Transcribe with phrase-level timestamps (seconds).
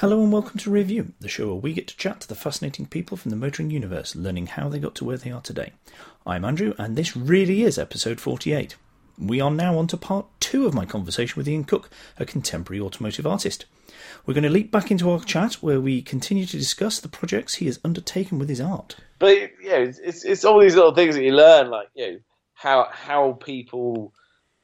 [0.00, 2.86] Hello and welcome to Review, the show where we get to chat to the fascinating
[2.86, 5.74] people from the motoring universe, learning how they got to where they are today.
[6.24, 8.76] I'm Andrew, and this really is episode 48.
[9.18, 12.80] We are now on to part two of my conversation with Ian Cook, a contemporary
[12.80, 13.66] automotive artist.
[14.24, 17.56] We're going to leap back into our chat where we continue to discuss the projects
[17.56, 18.96] he has undertaken with his art.
[19.18, 22.18] But yeah, it's it's all these little things that you learn, like you know
[22.54, 24.14] how how people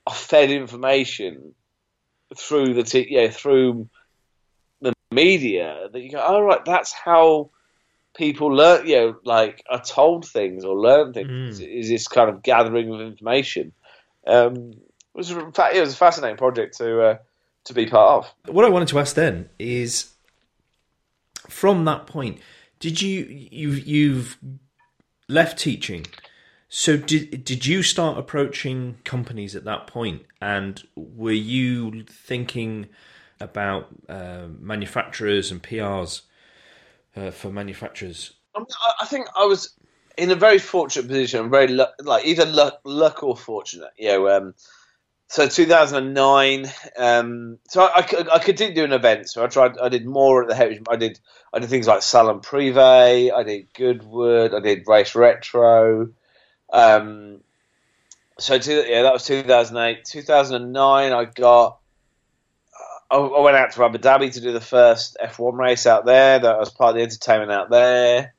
[0.06, 1.54] are fed information
[2.34, 3.90] through the t- yeah through
[5.16, 7.50] media that you go, oh right, that's how
[8.16, 11.60] people learn, you know, like are told things or learn things.
[11.60, 11.80] Mm.
[11.80, 13.72] Is this kind of gathering of information?
[14.26, 17.16] Um, it was in fact it was a fascinating project to uh,
[17.64, 18.54] to be part of.
[18.54, 20.12] What I wanted to ask then is,
[21.48, 22.38] from that point,
[22.80, 24.38] did you you you've
[25.28, 26.06] left teaching?
[26.68, 32.88] So did did you start approaching companies at that point, and were you thinking
[33.40, 36.22] about uh, manufacturers and PRs
[37.16, 38.32] uh, for manufacturers?
[38.54, 39.74] I, think I was
[40.16, 41.50] in a very fortunate position.
[41.50, 43.90] Very lu- like either luck, luck or fortunate.
[43.98, 44.54] You know, um,
[45.28, 46.66] so 2009.
[46.96, 49.28] Um, so I, I, could- I could do an event.
[49.28, 49.78] So I tried.
[49.78, 50.82] I did more at the heritage.
[50.88, 51.20] I did.
[51.52, 53.32] I did things like Salon Privé.
[53.32, 54.54] I did Goodwood.
[54.54, 56.08] I did Race Retro.
[56.72, 57.40] Um,
[58.38, 60.04] so two, yeah, that was 2008.
[60.04, 61.78] 2009, I got.
[63.10, 66.38] I, I went out to Abu Dhabi to do the first F1 race out there.
[66.38, 68.34] That was part of the entertainment out there.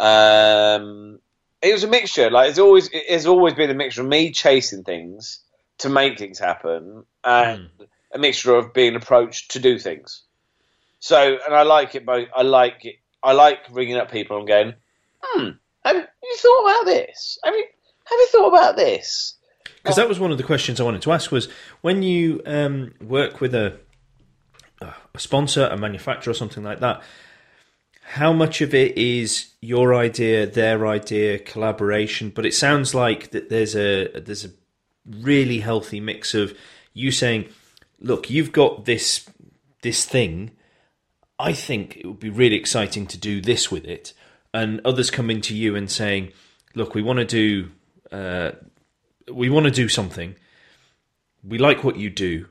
[0.00, 1.20] Um,
[1.62, 2.30] it was a mixture.
[2.30, 5.40] Like it's always, it has always been a mixture of me chasing things
[5.78, 7.68] to make things happen, and
[8.12, 10.22] a mixture of being approached to do things.
[11.00, 12.28] So, and I like it both.
[12.34, 12.96] I like it.
[13.22, 14.74] I like ringing up people and going,
[15.22, 15.50] "Hmm,
[15.84, 17.38] have you thought about this?
[17.44, 17.64] Have you
[18.04, 19.34] have you thought about this?"
[19.82, 21.48] Because that was one of the questions I wanted to ask was
[21.82, 23.78] when you um, work with a
[25.18, 27.02] a sponsor, a manufacturer, or something like that.
[28.02, 32.30] How much of it is your idea, their idea, collaboration?
[32.34, 34.50] But it sounds like that there's a there's a
[35.04, 36.56] really healthy mix of
[36.94, 37.48] you saying,
[38.00, 39.28] "Look, you've got this
[39.82, 40.52] this thing.
[41.38, 44.14] I think it would be really exciting to do this with it,"
[44.54, 46.32] and others coming to you and saying,
[46.74, 47.70] "Look, we want to do
[48.10, 48.52] uh,
[49.30, 50.36] we want to do something.
[51.42, 52.46] We like what you do.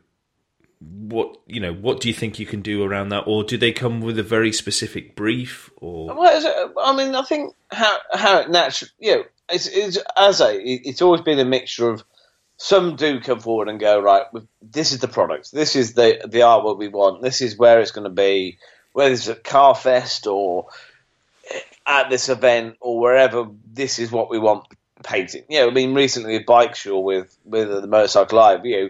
[0.80, 1.74] What you know?
[1.74, 3.24] What do you think you can do around that?
[3.26, 5.70] Or do they come with a very specific brief?
[5.78, 9.68] Or Well, it- uh, I mean, I think how how it naturally, you know, it's,
[9.68, 12.04] it's as a, it's always been a mixture of
[12.58, 14.26] some do come forward and go right.
[14.62, 15.52] This is the product.
[15.52, 17.22] This is the the artwork we want.
[17.22, 18.58] This is where it's going to be.
[18.94, 20.68] Whether it's at Carfest or
[21.52, 24.66] eh, at this event or wherever, this is what we want
[25.04, 25.44] painting.
[25.50, 28.90] You know, I mean, recently with Bike show with with the Motorcycle Live, you know,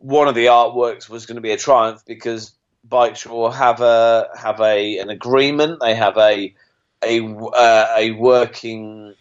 [0.00, 2.52] one of the artworks was going to be a Triumph because
[2.88, 5.80] Bikesure have a have a an agreement.
[5.80, 6.54] They have a
[7.04, 9.14] a uh, a working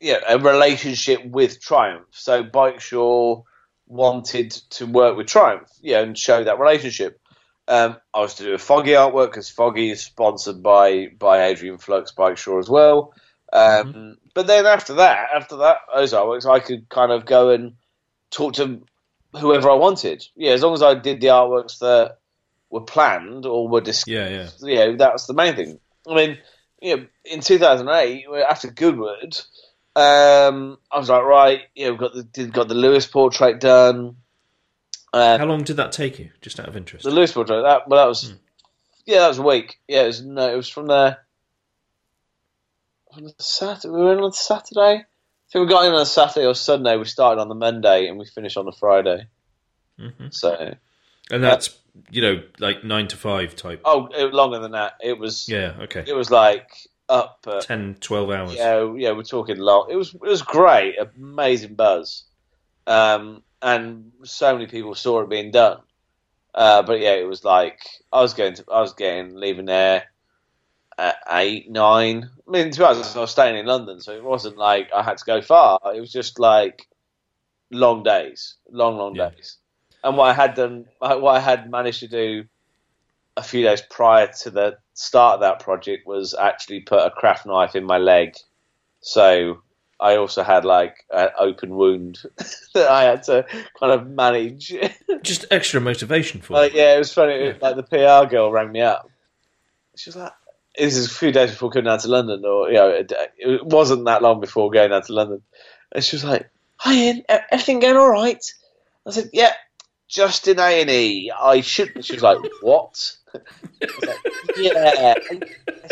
[0.00, 2.06] yeah a relationship with Triumph.
[2.10, 3.44] So Bikesure
[3.86, 7.20] wanted to work with Triumph, yeah, and show that relationship.
[7.68, 11.78] Um, I was to do a Foggy artwork because Foggy is sponsored by by Adrian
[11.78, 13.14] Flux Bikesure as well.
[13.52, 17.74] Um, But then after that, after that, those artworks, I could kind of go and
[18.30, 18.82] talk to
[19.36, 20.26] whoever I wanted.
[20.36, 22.18] Yeah, as long as I did the artworks that
[22.70, 25.80] were planned or were discussed yeah, yeah, you know, that's the main thing.
[26.08, 26.38] I mean,
[26.80, 29.40] you know, in 2008, after Goodwood,
[29.96, 33.60] um, I was like, right, you know, we've got the did got the Lewis portrait
[33.60, 34.16] done.
[35.12, 36.30] Uh, How long did that take you?
[36.40, 37.04] Just out of interest.
[37.04, 38.34] the Lewis portrait, that well, that was
[39.06, 39.80] yeah, that was a week.
[39.88, 41.18] Yeah, it was no, it was from the
[43.12, 43.88] from the Saturday.
[43.88, 45.04] We were in on Saturday.
[45.48, 46.96] I think we got in on a Saturday or Sunday.
[46.98, 49.26] We started on the Monday and we finished on the Friday.
[49.98, 50.32] Mhm.
[50.32, 50.74] So,
[51.30, 51.76] And that's
[52.10, 53.80] you know like nine to five type.
[53.84, 54.94] oh, it was longer than that.
[55.02, 56.70] It was Yeah, okay, it was like
[57.08, 57.46] up.
[57.50, 58.54] At, 10, 12 hours.
[58.54, 59.88] Yeah, yeah, we're talking long.
[59.90, 62.24] It was it was great, amazing buzz,
[62.86, 65.78] um, and so many people saw it being done.
[66.54, 67.80] Uh, but yeah, it was like
[68.12, 70.04] I was going to, I was getting leaving there
[70.98, 72.28] at eight, nine.
[72.46, 75.02] I mean, to be honest, I was staying in London, so it wasn't like I
[75.02, 75.78] had to go far.
[75.94, 76.86] It was just like
[77.70, 79.30] long days, long, long Yeah.
[79.30, 79.56] days.
[80.04, 82.44] And what I had done, what I had managed to do
[83.36, 87.46] a few days prior to the start of that project was actually put a craft
[87.46, 88.34] knife in my leg.
[89.00, 89.62] So
[90.00, 92.18] I also had like an open wound
[92.74, 93.44] that I had to
[93.78, 94.74] kind of manage.
[95.22, 97.52] Just extra motivation for like, yeah, it was funny.
[97.60, 99.08] Like the PR girl rang me up.
[99.96, 100.32] She was like,
[100.78, 103.64] "This is a few days before coming down to London, or you know, it, it
[103.64, 105.42] wasn't that long before going down to London."
[105.92, 108.44] And she was like, "Hi, Ian, everything going all right?"
[109.06, 109.52] I said, "Yeah,
[110.08, 111.30] just in A and E.
[111.38, 112.04] I should.
[112.04, 113.16] She was like, what?
[113.34, 114.18] like,
[114.56, 115.14] yeah.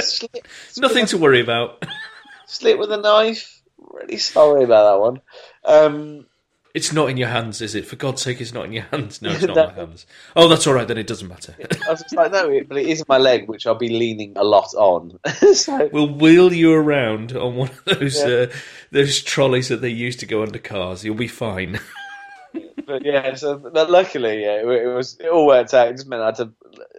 [0.01, 1.85] Slipped, Nothing to worry about.
[2.47, 3.63] Slit with a knife.
[3.79, 5.21] Really sorry about that one.
[5.65, 6.27] Um,
[6.77, 7.87] it's not in your hands, is it?
[7.87, 9.23] For God's sake, it's not in your hands.
[9.23, 10.05] No, it's not in my hands.
[10.37, 10.87] Oh, that's all right.
[10.87, 11.57] Then it doesn't matter.
[11.59, 14.45] I was just like, no, but it is my leg, which I'll be leaning a
[14.45, 15.19] lot on.
[15.55, 18.27] so, we'll wheel you around on one of those yeah.
[18.27, 18.47] uh,
[18.91, 21.03] those trolleys that they use to go under cars.
[21.03, 21.81] You'll be fine.
[22.87, 25.89] but yeah, so but luckily, yeah, it, it, was it all worked out.
[25.89, 26.53] It just meant I had to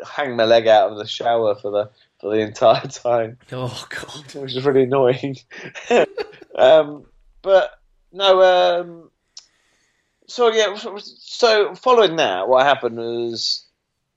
[0.10, 3.38] hang my leg out of the shower for the for the entire time.
[3.52, 5.38] Oh god, which was really annoying.
[6.56, 7.06] um,
[7.44, 7.80] but
[8.12, 8.42] no,
[8.82, 9.07] um,
[10.28, 13.66] so yeah, so following that, what happened was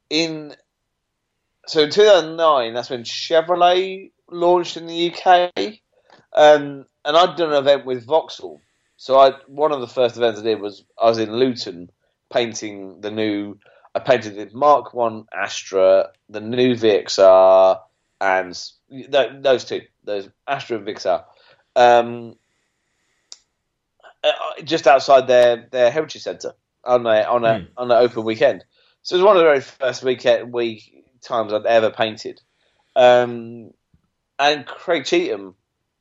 [0.08, 0.54] in
[1.66, 2.74] so in 2009.
[2.74, 5.52] That's when Chevrolet launched in the UK,
[6.34, 8.60] um, and I'd done an event with Vauxhall.
[8.96, 11.90] So I one of the first events I did was I was in Luton
[12.32, 13.58] painting the new.
[13.94, 17.80] I painted the Mark One Astra, the new VXR,
[18.20, 18.60] and
[19.08, 21.24] those two, those Astra and VXR.
[21.74, 22.36] Um,
[24.64, 26.52] just outside their, their heritage centre
[26.84, 27.68] on a on a mm.
[27.76, 28.64] on an open weekend.
[29.02, 32.40] So it was one of the very first weekend week times I'd ever painted.
[32.96, 33.70] Um,
[34.38, 35.54] and Craig Cheetham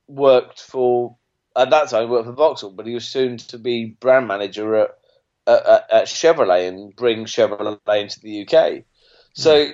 [0.07, 1.17] worked for
[1.55, 4.89] at that time worked for Vauxhall, but he was soon to be brand manager at,
[5.47, 8.83] at, at Chevrolet and bring Chevrolet into the UK.
[9.33, 9.73] So mm.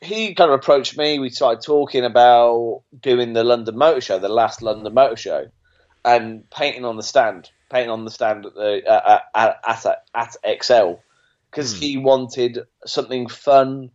[0.00, 1.18] he kind of approached me.
[1.18, 5.46] We started talking about doing the London Motor Show, the last London Motor Show
[6.08, 10.36] and painting on the stand, painting on the stand at the uh, at, at, at
[10.44, 10.98] ExCeL
[11.50, 11.78] because mm.
[11.78, 13.90] he wanted something fun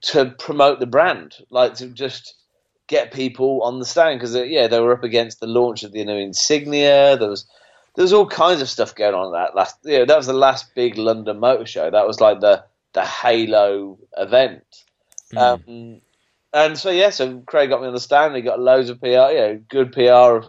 [0.00, 2.34] to promote the brand, like to just
[2.86, 5.92] get people on the stand because uh, yeah, they were up against the launch of
[5.92, 7.16] the new Insignia.
[7.18, 7.46] There was
[7.94, 9.76] there was all kinds of stuff going on that last.
[9.84, 11.90] You know, that was the last big London Motor Show.
[11.90, 12.64] That was like the
[12.94, 14.64] the Halo event.
[15.34, 15.38] Mm.
[15.38, 16.00] Um,
[16.54, 18.34] and so yeah, so Craig got me on the stand.
[18.34, 20.48] He got loads of PR, you know, good PR of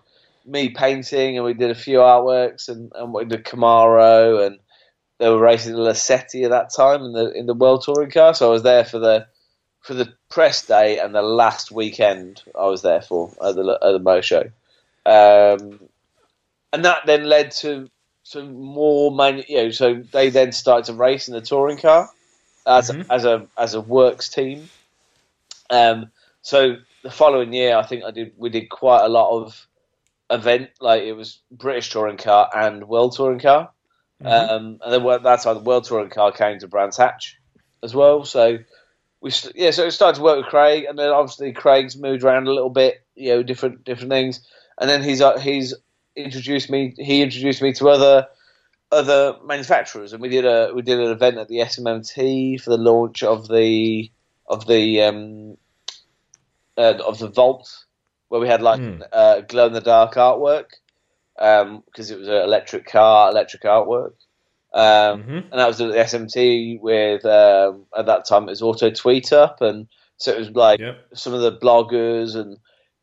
[0.49, 4.59] me painting, and we did a few artworks, and, and we did Camaro, and
[5.19, 8.33] they were racing the Lacetti at that time in the in the World Touring Car.
[8.33, 9.27] So I was there for the
[9.81, 12.41] for the press day and the last weekend.
[12.57, 14.43] I was there for at the at the Mo Show,
[15.05, 15.79] um,
[16.73, 17.89] and that then led to
[18.23, 19.45] some more money.
[19.47, 22.09] You know, so they then started to race in the touring car
[22.65, 23.11] as mm-hmm.
[23.11, 24.69] as a as a works team.
[25.69, 26.11] Um,
[26.41, 29.67] so the following year, I think I did we did quite a lot of
[30.29, 30.69] event.
[30.79, 33.71] Like it was British touring car and World touring car,
[34.21, 34.27] mm-hmm.
[34.27, 37.37] um, and then that's how the World touring car came to Brands Hatch
[37.83, 38.25] as well.
[38.25, 38.59] So
[39.21, 42.47] we yeah, so it started to work with Craig, and then obviously Craig's moved around
[42.47, 44.45] a little bit, you know, different different things,
[44.79, 45.73] and then he's uh, he's
[46.15, 46.93] introduced me.
[46.97, 48.27] He introduced me to other
[48.91, 52.77] other manufacturers, and we did a we did an event at the SMMT for the
[52.77, 54.09] launch of the
[54.47, 55.57] of the um,
[56.77, 57.85] uh, of the Volt
[58.29, 59.03] where we had like mm.
[59.11, 60.69] uh, glow in the dark artwork
[61.35, 64.13] because um, it was an electric car, electric artwork.
[64.73, 65.37] Um, mm-hmm.
[65.37, 69.33] And that was at the SMMT with um, at that time it was Auto Tweet
[69.33, 69.87] Up, and
[70.17, 71.07] so it was like yep.
[71.13, 72.57] some of the bloggers and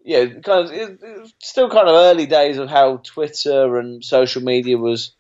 [0.05, 4.05] yeah, kind of it, it was still kind of early days of how Twitter and
[4.05, 5.13] social media was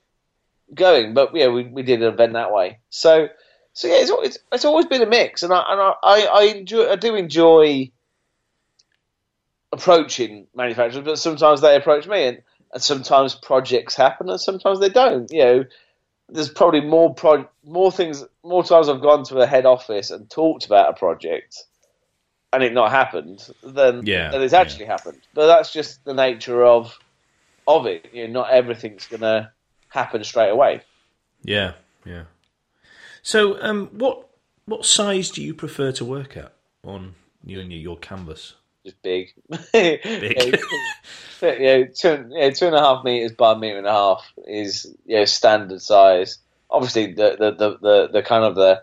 [0.73, 2.79] going, but yeah, we, we did an event that way.
[2.91, 3.29] So
[3.73, 6.91] so yeah, it's, it's, it's always been a mix, and I and I, I enjoy
[6.91, 7.91] I do enjoy
[9.73, 12.43] approaching manufacturers, but sometimes they approach me, and,
[12.73, 15.31] and sometimes projects happen, and sometimes they don't.
[15.31, 15.65] You know,
[16.29, 20.29] there's probably more pro- more things, more times I've gone to a head office and
[20.29, 21.65] talked about a project,
[22.53, 24.93] and it not happened than yeah, than it's actually yeah.
[24.93, 25.21] happened.
[25.35, 26.99] But that's just the nature of
[27.67, 28.09] of it.
[28.13, 29.53] You know, not everything's gonna
[29.89, 30.83] happen straight away.
[31.43, 31.73] Yeah,
[32.05, 32.25] yeah.
[33.23, 34.29] So, um, what
[34.67, 36.53] what size do you prefer to work at
[36.85, 38.55] on your your canvas?
[38.87, 39.33] Just big.
[39.73, 40.59] big.
[41.43, 44.95] yeah, two, yeah, two and a half meters by a meter and a half is
[45.05, 46.39] yeah standard size.
[46.71, 48.83] Obviously, the the, the, the, the kind of the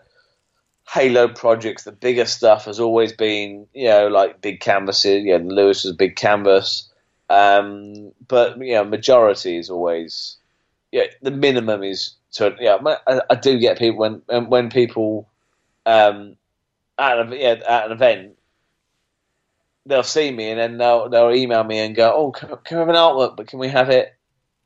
[0.92, 5.24] Halo projects, the bigger stuff has always been you know like big canvases.
[5.24, 6.90] Yeah, Lewis was big canvas,
[7.30, 10.36] um, but yeah, majority is always
[10.92, 11.04] yeah.
[11.22, 12.76] The minimum is yeah.
[13.06, 15.28] I, I do get people when when people
[15.86, 16.36] um,
[16.98, 18.33] at a, yeah at an event
[19.86, 22.80] they'll see me and then they'll they'll email me and go, "Oh, can, can we
[22.80, 24.14] have an artwork, but can we have it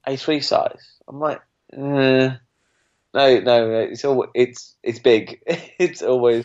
[0.06, 1.40] A3 size?" I'm like,
[1.72, 1.76] eh,
[3.14, 5.42] "No, no, it's all it's it's big.
[5.78, 6.44] it's always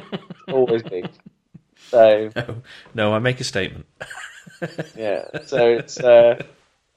[0.48, 1.08] always big."
[1.88, 2.62] So no,
[2.94, 3.86] no, I make a statement.
[4.96, 6.42] yeah, so it's uh,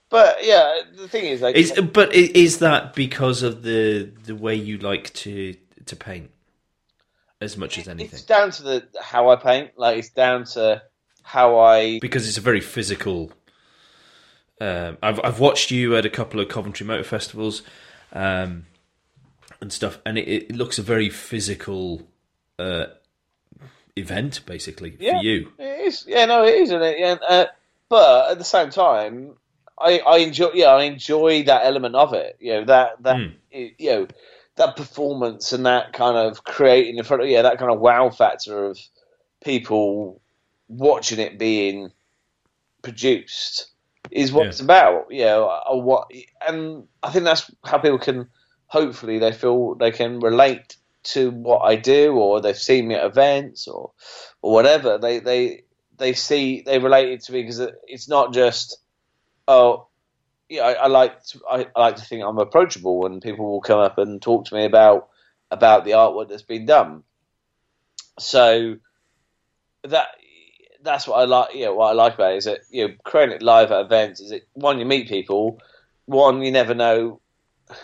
[0.09, 4.55] but yeah, the thing is, like, Is but is that because of the the way
[4.55, 5.55] you like to
[5.85, 6.29] to paint
[7.41, 8.13] as much as anything?
[8.13, 9.71] it's down to the how I paint.
[9.77, 10.81] Like, it's down to
[11.25, 13.31] how I Because it's a very physical.
[14.61, 17.61] Um, I've I've watched you at a couple of Coventry Motor Festivals,
[18.13, 18.67] um,
[19.59, 22.07] and stuff, and it, it looks a very physical
[22.57, 22.85] uh,
[23.95, 25.17] event, basically Yeah.
[25.17, 25.51] for you.
[25.57, 26.99] It is, yeah, no, it is, isn't it?
[26.99, 27.45] Yeah, uh,
[27.89, 29.33] but at the same time,
[29.77, 32.37] I, I enjoy, yeah, I enjoy that element of it.
[32.39, 33.33] You know, that that Mm.
[33.51, 34.07] you know,
[34.55, 38.09] that performance and that kind of creating in front of, yeah, that kind of wow
[38.09, 38.79] factor of
[39.43, 40.21] people
[40.67, 41.91] watching it being
[42.81, 43.71] produced
[44.11, 44.49] is what Yeah.
[44.49, 45.07] it's about.
[45.09, 46.11] You know, what,
[46.47, 48.29] and I think that's how people can
[48.67, 53.05] hopefully they feel they can relate to what I do, or they've seen me at
[53.05, 53.91] events, or
[54.41, 54.97] or whatever.
[54.97, 55.63] They they
[55.97, 58.77] they see they relate it to me because it's not just
[59.47, 59.87] oh
[60.49, 63.61] yeah I, I like to, I, I like to think I'm approachable and people will
[63.61, 65.09] come up and talk to me about
[65.51, 67.03] about the artwork that's been done.
[68.19, 68.77] So
[69.83, 70.07] that
[70.85, 71.49] that's what I like.
[71.53, 74.21] Yeah, what I like about it is that you know creating it live at events
[74.21, 75.59] is it one you meet people,
[76.05, 77.19] one you never know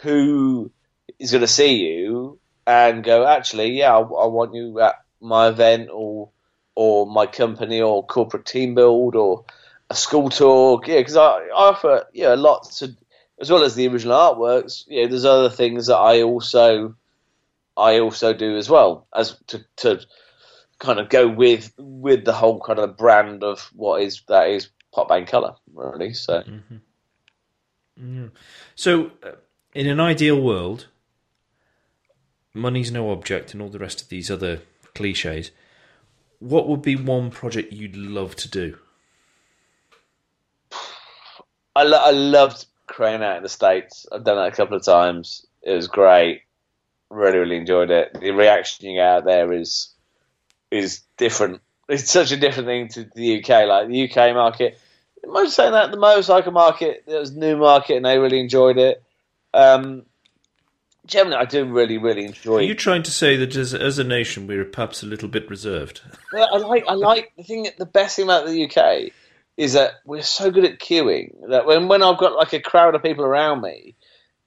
[0.02, 0.72] who
[1.20, 5.48] is going to see you and go actually yeah I, I want you at my
[5.48, 6.30] event or
[6.76, 9.46] or my company or corporate team build or
[9.90, 12.96] a school talk yeah because I, I offer yeah a lot to
[13.40, 16.96] as well as the original artworks yeah there's other things that I also
[17.76, 20.02] I also do as well as to, to
[20.82, 24.70] kind of go with with the whole kind of brand of what is that is
[24.92, 26.44] pop bang color really so
[28.76, 29.34] So, uh,
[29.74, 30.88] in an ideal world,
[32.54, 34.62] money's no object, and all the rest of these other
[34.96, 35.52] cliches.
[36.40, 38.78] What would be one project you'd love to do?
[41.76, 44.08] I, lo- I loved crane out in the States.
[44.12, 45.46] I've done that a couple of times.
[45.62, 46.42] It was great.
[47.10, 48.18] Really, really enjoyed it.
[48.20, 49.91] The reaction you get out there is
[50.72, 51.62] is different.
[51.88, 53.68] It's such a different thing to the UK.
[53.68, 54.80] Like the UK market,
[55.26, 58.78] most saying that the motorcycle market, it was a new market, and they really enjoyed
[58.78, 59.04] it.
[59.54, 60.04] Um,
[61.06, 62.58] generally, I do really, really enjoy.
[62.58, 62.60] It.
[62.60, 65.50] Are you trying to say that as, as a nation we're perhaps a little bit
[65.50, 66.02] reserved?
[66.34, 67.64] Well, I like I like the thing.
[67.64, 69.12] That the best thing about the UK
[69.58, 72.96] is that we're so good at queuing that when when I've got like a crowd
[72.96, 73.96] of people around me,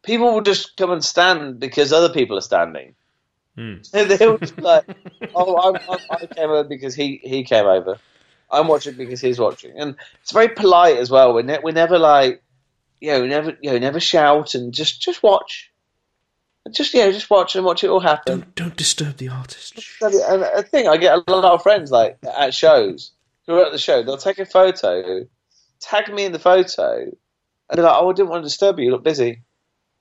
[0.02, 2.94] people will just come and stand because other people are standing.
[3.56, 3.74] Hmm.
[3.82, 4.84] So they'll just like,
[5.34, 7.98] oh, I'm, I'm, I came over because he he came over.
[8.50, 11.34] I'm watching because he's watching, and it's very polite as well.
[11.34, 12.42] We're ne- we're never like,
[13.00, 15.70] you know, never you know, never shout and just just watch.
[16.70, 18.40] Just yeah, just watch and watch it all happen.
[18.40, 19.80] Don't don't disturb the artist.
[20.00, 23.12] And I think I get a lot of friends like at shows
[23.46, 24.02] who are at the show.
[24.02, 25.26] They'll take a photo,
[25.80, 27.12] tag me in the photo, and
[27.70, 28.86] they're like, "Oh, I didn't want to disturb you.
[28.86, 29.42] You look busy."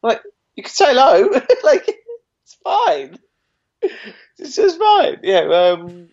[0.03, 0.21] I'm like,
[0.55, 1.29] you can say hello.
[1.63, 1.87] like,
[2.43, 3.17] it's fine.
[4.39, 5.19] It's just fine.
[5.23, 5.41] Yeah.
[5.41, 6.09] Um,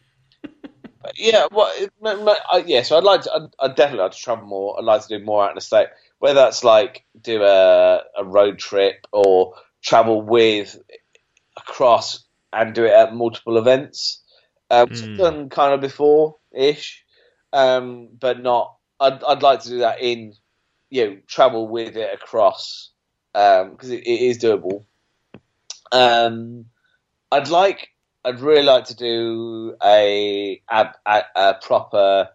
[1.17, 1.47] yeah.
[1.53, 2.83] My- I- yeah.
[2.83, 3.33] So I'd like to.
[3.33, 4.79] I'd, I'd definitely like to travel more.
[4.79, 5.89] I'd like to do more out in the state.
[6.19, 10.77] Whether that's like do a a road trip or travel with
[11.57, 14.23] across and do it at multiple events.
[14.71, 15.17] Uh, I've Mm.
[15.19, 17.05] done kind of before ish,
[17.53, 18.77] um, but not.
[19.01, 20.35] I'd I'd like to do that in,
[20.91, 22.91] you know, travel with it across
[23.33, 24.85] because it, it is doable.
[25.93, 26.67] Um,
[27.33, 27.89] I'd like.
[28.25, 32.29] I'd really like to do a a, a proper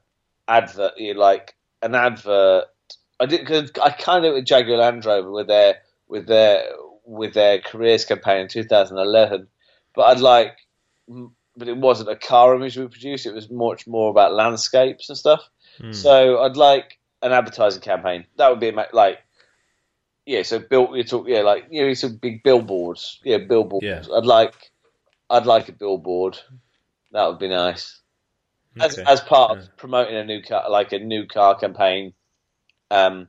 [0.48, 2.66] advert, you know, like an advert.
[3.20, 6.64] I did cause I kind of with Jaguar Land Rover with their with their
[7.06, 9.48] with their careers campaign in 2011,
[9.96, 10.58] but I'd like,
[11.08, 13.26] but it wasn't a car image we produced.
[13.26, 15.48] It was much more about landscapes and stuff.
[15.80, 15.92] Hmm.
[15.92, 18.26] So I'd like an advertising campaign.
[18.38, 19.20] That would be like,
[20.26, 20.44] yeah.
[20.44, 23.20] So built, you talk, yeah, like you know, some big billboards.
[23.24, 23.86] Yeah, billboards.
[23.86, 24.04] Yeah.
[24.16, 24.54] I'd like,
[25.30, 26.38] I'd like a billboard.
[27.12, 28.02] That would be nice
[28.80, 29.10] as, Okay.
[29.10, 32.14] as part of promoting a new car, like a new car campaign,
[32.92, 33.28] um,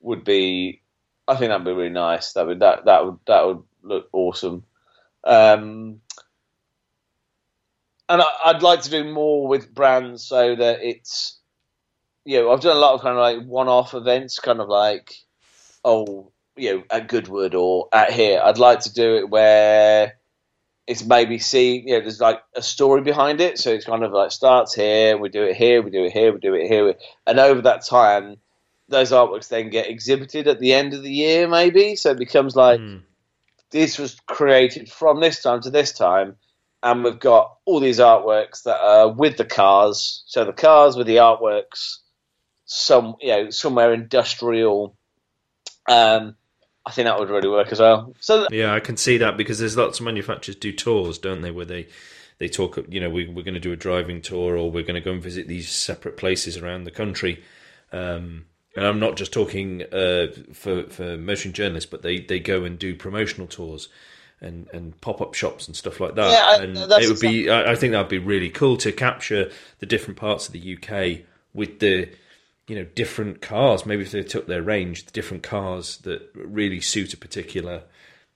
[0.00, 0.82] would be.
[1.28, 2.32] I think that'd be really nice.
[2.32, 4.64] That would that that would that would look awesome.
[5.22, 6.00] Um,
[8.08, 11.38] and I, I'd like to do more with brands so that it's,
[12.24, 15.14] you know, I've done a lot of kind of like one-off events, kind of like,
[15.84, 18.40] oh, you know, at Goodwood or at here.
[18.42, 20.14] I'd like to do it where
[20.90, 23.58] it's maybe see, you know, there's like a story behind it.
[23.58, 26.32] So it's kind of like starts here, we do it here, we do it here,
[26.32, 26.94] we do it here,
[27.26, 28.36] and over that time,
[28.88, 31.94] those artworks then get exhibited at the end of the year, maybe.
[31.94, 32.96] So it becomes like Hmm.
[33.70, 36.36] this was created from this time to this time,
[36.82, 40.24] and we've got all these artworks that are with the cars.
[40.26, 41.98] So the cars with the artworks,
[42.64, 44.96] some you know somewhere industrial
[45.88, 46.36] Um,
[46.86, 48.14] I think that would really work as well.
[48.20, 51.50] So yeah, I can see that because there's lots of manufacturers do tours, don't they,
[51.50, 51.88] where they
[52.38, 54.94] they talk, you know, we, we're going to do a driving tour or we're going
[54.94, 57.42] to go and visit these separate places around the country.
[57.92, 62.64] Um, and I'm not just talking uh, for for motion journalists, but they, they go
[62.64, 63.88] and do promotional tours
[64.40, 66.30] and, and pop up shops and stuff like that.
[66.30, 68.90] Yeah, I- and it would be, I, I think that would be really cool to
[68.90, 72.08] capture the different parts of the UK with the
[72.70, 73.84] you know different cars.
[73.84, 77.76] Maybe if they took their range, the different cars that really suit a particular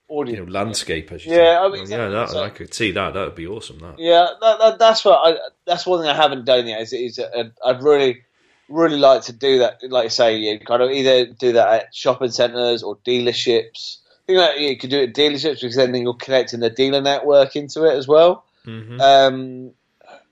[0.08, 0.38] you audience.
[0.46, 1.12] know landscape.
[1.12, 1.60] As you Yeah.
[1.62, 3.14] I mean, Well, yeah, that, So- I could see that.
[3.14, 3.78] That would be awesome.
[3.78, 5.38] That Yeah, that, that, that's what I.
[5.66, 6.80] That's one thing I haven't done yet.
[6.82, 8.22] Is, is uh, I'd really,
[8.68, 9.78] really like to do that.
[9.88, 13.98] Like I say, you kind of either do that at shopping centres or dealerships.
[14.22, 17.00] I think that you could do it at dealerships because then you're connecting the dealer
[17.00, 18.44] network into it as well.
[18.66, 19.00] Mhm.
[19.00, 19.70] Um,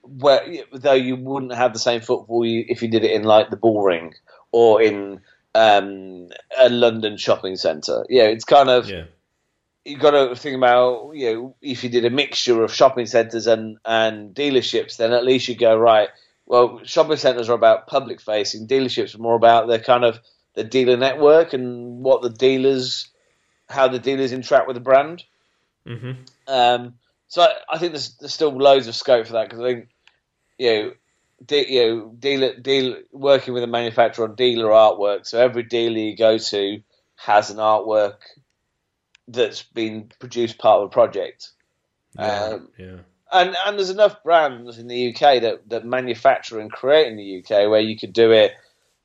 [0.03, 3.51] where though you wouldn't have the same football you, if you did it in like
[3.51, 4.15] the Bullring
[4.51, 5.21] or in
[5.55, 6.29] um,
[6.59, 8.05] a London shopping centre.
[8.09, 9.05] Yeah, it's kind of yeah,
[9.85, 13.47] you got to think about you know if you did a mixture of shopping centres
[13.47, 16.09] and and dealerships, then at least you go right.
[16.47, 18.67] Well, shopping centres are about public facing.
[18.67, 20.19] Dealerships are more about the kind of
[20.55, 23.09] the dealer network and what the dealers,
[23.69, 25.25] how the dealers interact with the brand.
[25.87, 26.13] hmm
[26.47, 26.95] Um,
[27.29, 29.89] so I, I think there's, there's still loads of scope for that because I think
[30.59, 30.93] you know,
[31.45, 35.27] de- you know, dealer deal working with a manufacturer on dealer artwork.
[35.27, 36.83] So every dealer you go to
[37.17, 38.17] has an artwork
[39.29, 41.51] that's been produced part of a project.
[42.19, 42.97] yeah, Um, yeah.
[43.33, 47.39] and and there's enough brands in the UK that, that manufacture and create in the
[47.39, 48.53] UK where you could do it.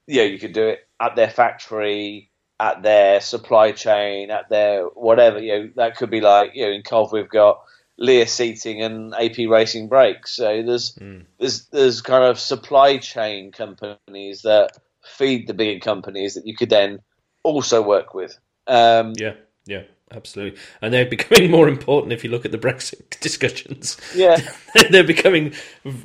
[0.07, 4.85] You know, you could do it at their factory, at their supply chain, at their
[4.85, 5.39] whatever.
[5.39, 7.61] You know, that could be like you know in Cov we've got
[7.97, 10.31] Lear Seating and AP Racing Brakes.
[10.35, 11.25] So there's Mm.
[11.39, 16.69] there's there's kind of supply chain companies that feed the bigger companies that you could
[16.69, 16.99] then
[17.43, 18.37] also work with.
[18.67, 19.33] Um, Yeah,
[19.65, 20.59] yeah, absolutely.
[20.81, 23.97] And they're becoming more important if you look at the Brexit discussions.
[24.13, 24.37] yeah.
[24.91, 25.53] they're becoming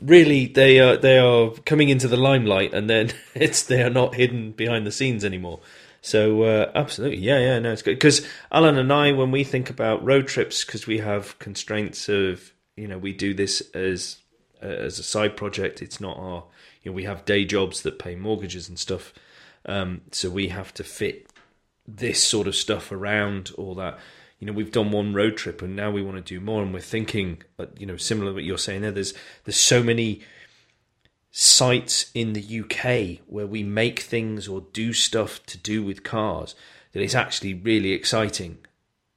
[0.01, 4.15] really they are they are coming into the limelight, and then it's they are not
[4.15, 5.61] hidden behind the scenes anymore.
[6.05, 9.71] So uh, absolutely, yeah, yeah, no, it's good because Alan and I, when we think
[9.71, 14.19] about road trips, because we have constraints of you know we do this as
[14.61, 15.81] uh, as a side project.
[15.81, 16.45] It's not our
[16.83, 19.15] you know we have day jobs that pay mortgages and stuff,
[19.65, 21.29] um, so we have to fit
[21.87, 23.97] this sort of stuff around all that.
[24.41, 26.75] You know, we've done one road trip and now we want to do more, and
[26.75, 28.91] we're thinking, uh, you know, similar to what you're saying there.
[28.91, 30.23] There's there's so many
[31.33, 36.55] sites in the UK where we make things or do stuff to do with cars
[36.93, 38.59] that it's actually really exciting.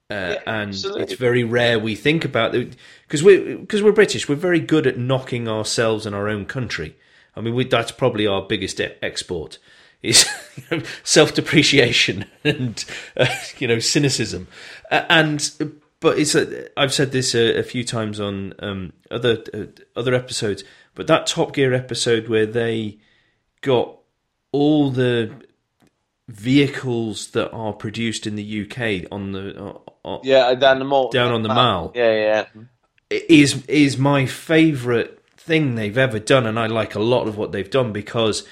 [0.10, 1.04] Uh, and absolutely.
[1.04, 2.76] it's very rare we think about it
[3.08, 4.30] because we're because we're British.
[4.30, 6.96] We're very good at knocking ourselves and our own country.
[7.36, 9.58] I mean, we, that's probably our biggest e- export
[10.04, 10.26] is
[10.56, 12.86] you know, self depreciation and
[13.18, 14.48] uh, you know cynicism.
[14.92, 19.44] Uh, and but it's a, I've said this a, a few times on um, other
[19.54, 20.64] uh, other episodes.
[20.96, 22.98] But that Top Gear episode where they
[23.62, 23.98] got
[24.52, 25.32] all the
[26.28, 31.10] vehicles that are produced in the UK on the uh, uh, Yeah, down the mall.
[31.10, 31.92] Down on the mall.
[31.96, 32.66] Yeah, yeah.
[33.10, 37.52] is is my favorite thing they've ever done, and I like a lot of what
[37.52, 38.48] they've done because.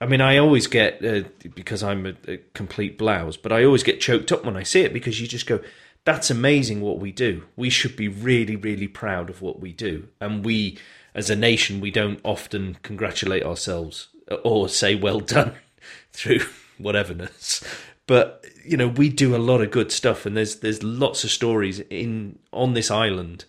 [0.00, 3.82] I mean, I always get uh, because I'm a, a complete blouse, but I always
[3.82, 5.58] get choked up when I see it because you just go,
[6.04, 7.42] "That's amazing what we do.
[7.56, 10.78] We should be really, really proud of what we do." And we,
[11.18, 14.06] as a nation, we don't often congratulate ourselves
[14.44, 15.52] or say "well done"
[16.12, 16.42] through
[16.80, 17.64] whateverness.
[18.06, 21.30] But you know, we do a lot of good stuff, and there's there's lots of
[21.30, 23.44] stories in on this island,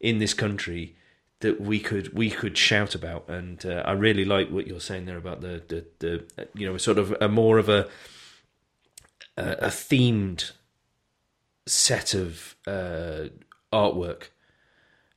[0.00, 0.96] in this country
[1.38, 5.06] that we could we could shout about, and uh, I really like what you're saying
[5.06, 7.88] there about the the, the you know sort of a more of a
[9.36, 10.50] a, a themed
[11.64, 13.28] set of uh,
[13.72, 14.30] artwork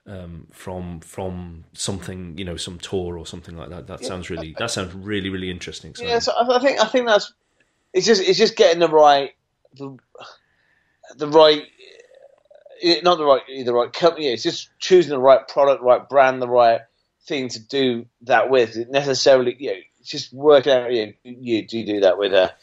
[0.07, 3.87] um, from from something you know some tour or something like that.
[3.87, 5.93] That sounds really that sounds really really interesting.
[5.95, 7.33] So, Yeah, so I, think I think that's
[7.93, 9.31] it's just it's just getting the right
[9.75, 9.97] the,
[11.17, 11.63] the right
[12.81, 14.27] eh, not the right the right company.
[14.27, 16.81] It's just choosing the right product, right brand, the right
[17.25, 18.77] thing to do that with.
[18.77, 20.93] It necessarily, you know, just working out.
[20.93, 22.53] You, know, you do you do that with a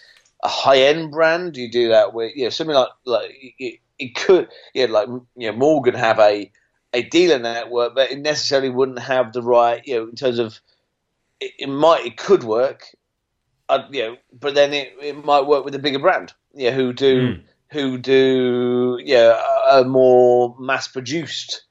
[0.42, 1.52] a high end brand?
[1.52, 5.09] Do you do that with you know something like like it, it could yeah like
[5.09, 6.50] you know Morgan have a
[6.94, 10.61] a dealer network, but it necessarily wouldn't have the right you know in terms of
[11.40, 12.85] it, it might it could work,
[13.68, 16.92] uh, you know, but then it, it might work with a bigger brand, yeah, who
[16.92, 17.42] do Mm.
[17.72, 21.64] who do yeah a, a more mass produced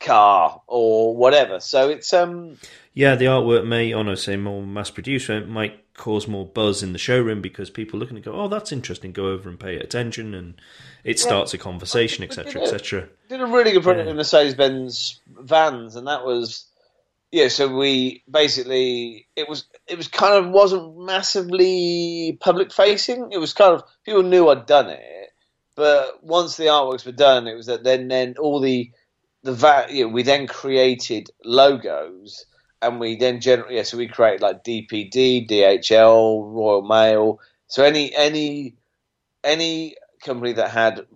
[0.00, 1.60] car or whatever.
[1.60, 2.58] So it's um
[2.92, 6.82] Yeah, the artwork may, on a say more mass produced, it might cause more buzz
[6.82, 9.76] in the showroom because people looking and go, "Oh, that's interesting." Go over and pay
[9.76, 10.60] attention, and
[11.04, 13.08] it starts a conversation, etc., etc.
[13.28, 16.66] did a really good project in Mercedes Benz vans, and that was
[17.30, 17.46] yeah.
[17.46, 23.30] So we basically it was it was kind of wasn't massively public facing.
[23.30, 25.28] It was kind of people knew I'd done it,
[25.76, 28.90] but once the artworks were done, it was that then then all the
[29.42, 32.46] the va- you know, we then created logos.
[32.82, 33.82] And we then generate, yeah.
[33.82, 37.40] So we created like DPD, DHL, Royal Mail.
[37.66, 38.74] So any any
[39.44, 41.06] any company that had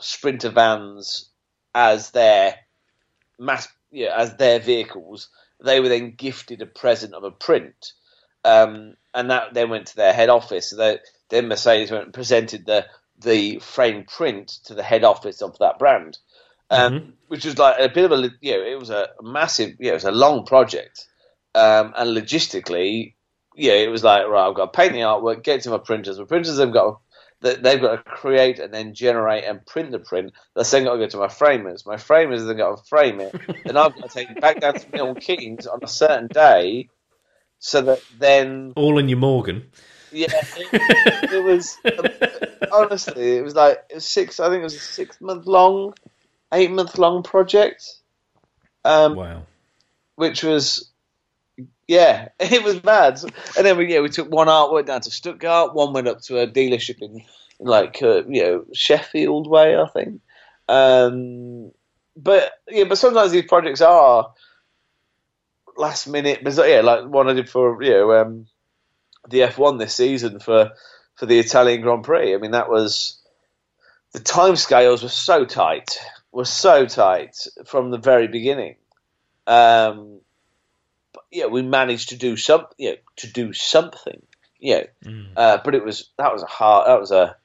[0.00, 1.28] Sprinter vans
[1.74, 2.56] as their
[3.38, 5.28] mass, yeah, as their vehicles,
[5.64, 7.92] they were then gifted a present of a print,
[8.44, 10.70] um, and that then went to their head office.
[10.70, 12.86] So they, then Mercedes went and presented the
[13.18, 16.18] the frame print to the head office of that brand,
[16.70, 17.10] um, Mm-hmm.
[17.28, 19.92] which was like a bit of a you know it was a massive you know,
[19.92, 21.06] it was a long project,
[21.54, 23.14] um, and logistically,
[23.54, 25.78] yeah, it was like right, I've got to paint the artwork, get it to my
[25.78, 26.18] printers.
[26.18, 27.00] My printers have got
[27.42, 30.32] to they've got to create and then generate and print the print.
[30.54, 31.84] That's then got to go to my framers.
[31.84, 33.34] My framers then got to frame it.
[33.66, 36.88] then I've got to take it back down to Milton Keynes on a certain day,
[37.58, 39.70] so that then All in your Morgan.
[40.12, 40.68] yeah, it,
[41.32, 41.76] it was
[42.72, 44.40] honestly it was like it was six.
[44.40, 45.94] I think it was a six month long,
[46.52, 47.84] eight month long project.
[48.84, 49.42] Um, Wow.
[50.16, 50.91] which was
[51.88, 53.20] yeah, it was mad.
[53.56, 56.38] And then we yeah we took one artwork down to Stuttgart, one went up to
[56.38, 57.22] a dealership in,
[57.58, 60.20] like uh, you know Sheffield way, I think.
[60.68, 61.72] Um,
[62.16, 64.32] but yeah, but sometimes these projects are
[65.76, 66.40] last minute.
[66.42, 68.46] But yeah, like one I did for you know um,
[69.28, 70.72] the F1 this season for
[71.16, 72.34] for the Italian Grand Prix.
[72.34, 73.20] I mean that was
[74.12, 75.98] the timescales were so tight,
[76.32, 78.76] were so tight from the very beginning.
[79.46, 80.21] Um,
[81.32, 84.22] but yeah, we managed to do some, you know, to do something,
[84.60, 84.84] yeah.
[85.04, 85.28] Mm.
[85.36, 87.36] Uh, but it was that was a hard, that was a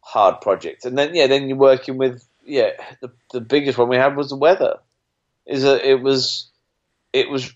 [0.00, 0.84] hard project.
[0.84, 4.28] And then yeah, then you're working with yeah, the the biggest one we had was
[4.28, 4.76] the weather.
[5.46, 6.50] Is that it was
[7.12, 7.52] it was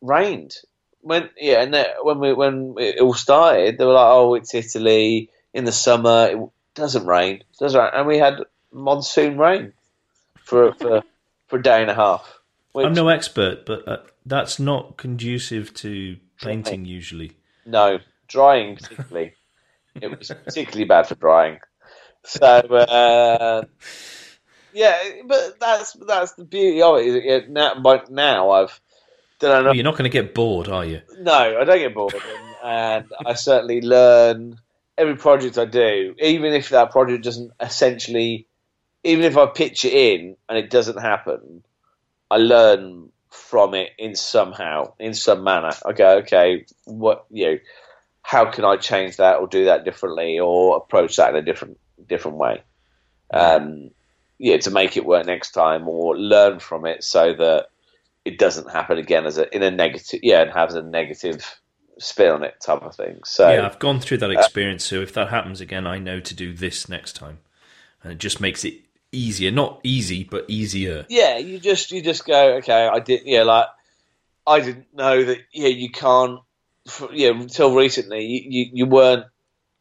[0.00, 0.56] rained
[1.02, 4.54] when yeah, and then when we when it all started, they were like, oh, it's
[4.54, 6.28] Italy in the summer.
[6.30, 6.38] It
[6.74, 9.72] doesn't rain, it doesn't rain, and we had monsoon rain
[10.42, 11.02] for for
[11.48, 12.39] for a day and a half.
[12.72, 17.32] Which, I'm no expert, but uh, that's not conducive to painting usually.
[17.66, 19.34] No, drying particularly.
[20.00, 21.58] it was particularly bad for drying.
[22.24, 23.64] So uh,
[24.72, 27.50] yeah, but that's that's the beauty of it.
[27.50, 28.80] Now, but now I've
[29.40, 29.74] done enough.
[29.74, 31.00] You're not going to get bored, are you?
[31.18, 32.22] No, I don't get bored, and,
[32.62, 34.60] and I certainly learn
[35.00, 38.46] every project I do, even if that project doesn't essentially,
[39.02, 41.64] even if I pitch it in and it doesn't happen,
[42.30, 45.72] I learn from it in somehow, in some manner.
[45.84, 47.58] I go, okay, what you know,
[48.22, 51.78] how can I change that or do that differently or approach that in a different
[52.08, 52.62] different way?
[53.32, 53.90] Um,
[54.38, 57.66] yeah, to make it work next time or learn from it so that
[58.24, 61.60] it doesn't happen again as a in a negative yeah and has a negative
[61.98, 63.20] spin on it type of thing.
[63.24, 66.34] So yeah, I've gone through that experience, so if that happens again, I know to
[66.34, 67.38] do this next time,
[68.02, 68.74] and it just makes it
[69.12, 69.50] easier.
[69.50, 71.06] Not easy, but easier.
[71.08, 72.86] yeah, you just you just go okay.
[72.86, 73.66] I did yeah like
[74.46, 76.40] I didn't know that yeah you can't
[76.88, 79.26] for, yeah until recently you, you, you weren't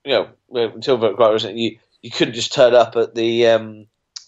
[0.05, 3.87] you know until quite recently you you couldn't just turn up at the um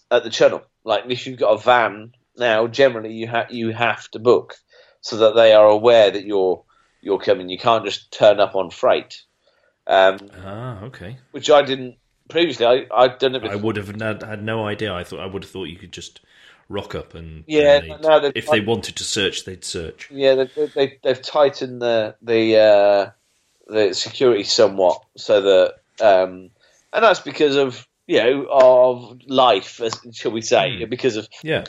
[0.10, 4.10] at the channel like if you've got a van now generally you have you have
[4.12, 4.56] to book
[5.02, 6.64] so that they are aware that you're
[7.02, 7.50] you're coming.
[7.50, 9.24] You can't just turn up on freight.
[9.88, 11.18] Um, Ah, okay.
[11.32, 11.96] which I didn't
[12.32, 12.66] previously.
[12.66, 13.44] I I'd done it.
[13.44, 14.94] I would have had, had no idea.
[14.94, 16.22] I thought I would have thought you could just
[16.70, 20.10] rock up and Yeah, and no, if they wanted to search, they'd search.
[20.12, 23.12] Yeah, they, they, they've tightened the the uh,
[23.68, 26.50] the security somewhat, so that um,
[26.94, 30.90] and that's because of you know of life, as, shall we say, Hmm.
[30.90, 31.66] because of Yeah,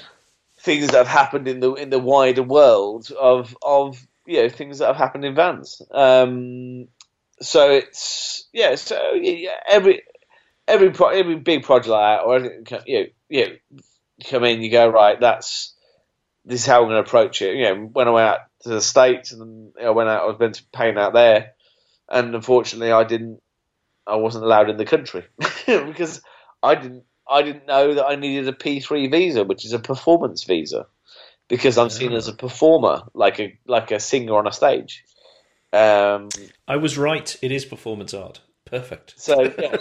[0.59, 4.79] things that have happened in the in the wider world of of you know things
[4.79, 5.83] that have happened in vans.
[5.91, 6.89] Um,
[7.41, 10.03] so it's yeah, so yeah, every
[10.73, 13.59] every pro, every big project like that, or anything, you you
[14.25, 15.21] come in, you go right.
[15.21, 15.75] That's
[16.45, 17.57] this is how I'm going to approach it.
[17.57, 20.39] You know, when I went out to the states and I went out, I was
[20.39, 21.53] meant to paint out there,
[22.09, 23.41] and unfortunately, I didn't.
[24.07, 25.25] I wasn't allowed in the country
[25.67, 26.23] because
[26.63, 27.05] I didn't.
[27.31, 30.87] I didn't know that I needed a P3 visa, which is a performance visa,
[31.49, 35.05] because I'm seen as a performer, like a like a singer on a stage.
[35.73, 36.29] Um,
[36.67, 37.37] I was right.
[37.41, 38.41] It is performance art.
[38.73, 39.13] Perfect.
[39.21, 39.77] so yeah,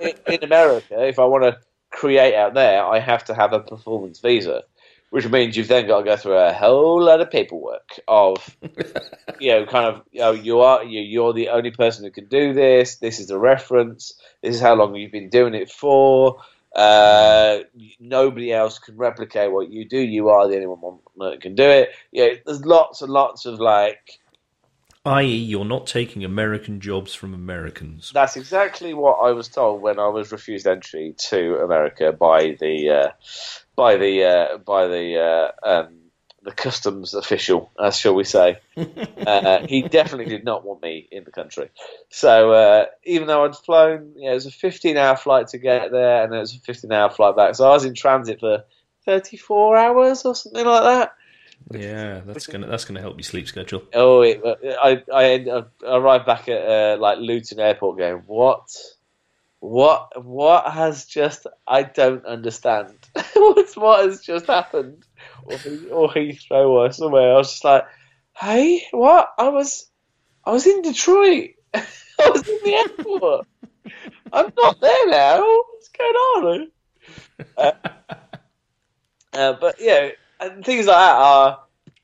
[0.00, 1.58] in, in- America, if I want to
[1.90, 4.64] create out there, I have to have a performance visa,
[5.10, 8.56] which means you've then got to go through a whole lot of paperwork of,
[9.38, 12.26] you know, kind of, you know, you are you, you're the only person who can
[12.26, 12.96] do this.
[12.96, 14.14] This is a reference.
[14.42, 16.42] This is how long you've been doing it for.
[16.74, 17.58] Uh,
[18.00, 19.98] nobody else can replicate what you do.
[19.98, 21.90] You are the only one that can do it.
[22.10, 24.18] Yeah, there's lots and lots of like
[25.04, 28.10] i.e., you're not taking American jobs from Americans.
[28.14, 32.90] That's exactly what I was told when I was refused entry to America by the
[32.90, 33.10] uh,
[33.74, 35.98] by the uh, by the uh, um,
[36.42, 38.58] the customs official, as shall we say.
[39.22, 41.70] Uh, he definitely did not want me in the country.
[42.10, 45.58] So uh, even though I'd flown, you know, it was a 15 hour flight to
[45.58, 47.54] get there, and it was a 15 hour flight back.
[47.54, 48.64] So I was in transit for
[49.04, 51.14] 34 hours or something like that.
[51.70, 53.82] Yeah, that's gonna that's gonna help your sleep schedule.
[53.94, 58.68] Oh, it, I I arrived back at uh, like Luton Airport, going what,
[59.60, 61.46] what, what has just?
[61.66, 62.94] I don't understand.
[63.34, 65.04] What's what has just happened?
[65.44, 65.54] Or,
[65.90, 67.34] or Heathrow or somewhere.
[67.34, 67.84] I was just like,
[68.36, 69.28] hey, what?
[69.38, 69.90] I was,
[70.44, 71.50] I was in Detroit.
[71.74, 71.82] I
[72.18, 73.46] was in the airport.
[74.32, 75.40] I'm not there now.
[75.40, 76.70] What's going on?
[77.56, 77.72] Uh,
[79.32, 80.10] uh, but yeah,
[80.42, 81.60] and things like that are,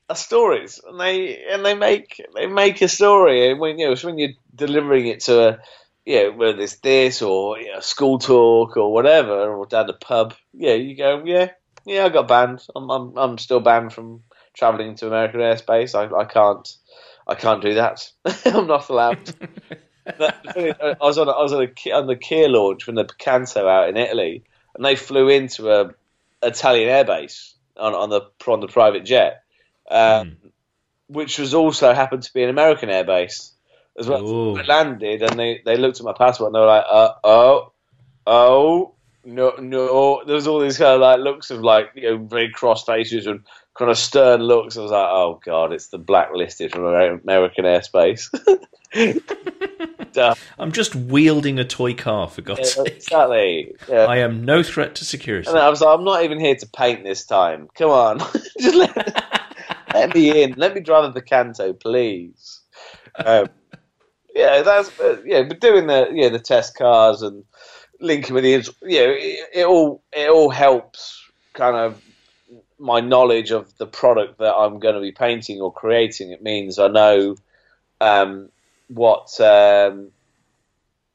[0.09, 3.49] are stories, and they and they make they make a story.
[3.49, 5.59] And when you know, when you're delivering it to a
[6.05, 9.93] you know, whether it's this or you know, school talk or whatever, or down the
[9.93, 11.51] pub, yeah, you go, yeah,
[11.85, 12.65] yeah, I got banned.
[12.75, 14.23] I'm I'm, I'm still banned from
[14.53, 15.95] travelling to American airspace.
[15.95, 16.67] I, I can't
[17.27, 18.11] I can't do that.
[18.45, 19.33] I'm not allowed.
[20.07, 23.67] I was on a, I was on, a, on the Kia launch from the Picanto
[23.67, 25.91] out in Italy, and they flew into a
[26.41, 29.43] Italian airbase on, on the on the private jet,
[29.89, 30.35] um, mm.
[31.07, 33.51] which was also happened to be an American airbase
[33.97, 34.25] as well.
[34.25, 37.13] So I landed and they, they looked at my passport and they were like, uh,
[37.23, 37.71] oh,
[38.25, 38.93] oh,
[39.25, 40.23] no, no.
[40.25, 43.27] There was all these kind of like looks of like you know very cross faces
[43.27, 43.43] and
[43.77, 44.77] kind of stern looks.
[44.77, 48.29] I was like, oh god, it's the blacklisted from American airspace.
[50.57, 52.95] I'm just wielding a toy car for God's yeah, sake.
[52.97, 53.75] Exactly.
[53.87, 54.05] Yeah.
[54.05, 55.49] I am no threat to security.
[55.49, 57.69] And I was like, I'm not even here to paint this time.
[57.75, 58.19] Come on,
[58.59, 59.53] just let,
[59.93, 60.53] let me in.
[60.57, 62.61] Let me drive the Picanto, please.
[63.15, 63.47] Um,
[64.35, 64.91] yeah, that's
[65.25, 65.43] yeah.
[65.43, 67.43] But doing the yeah the test cars and
[67.99, 68.51] linking with the
[68.83, 71.21] you know it, it all it all helps
[71.53, 72.01] kind of
[72.79, 76.31] my knowledge of the product that I'm going to be painting or creating.
[76.31, 77.35] It means I know
[77.99, 78.49] um,
[78.89, 80.11] what um,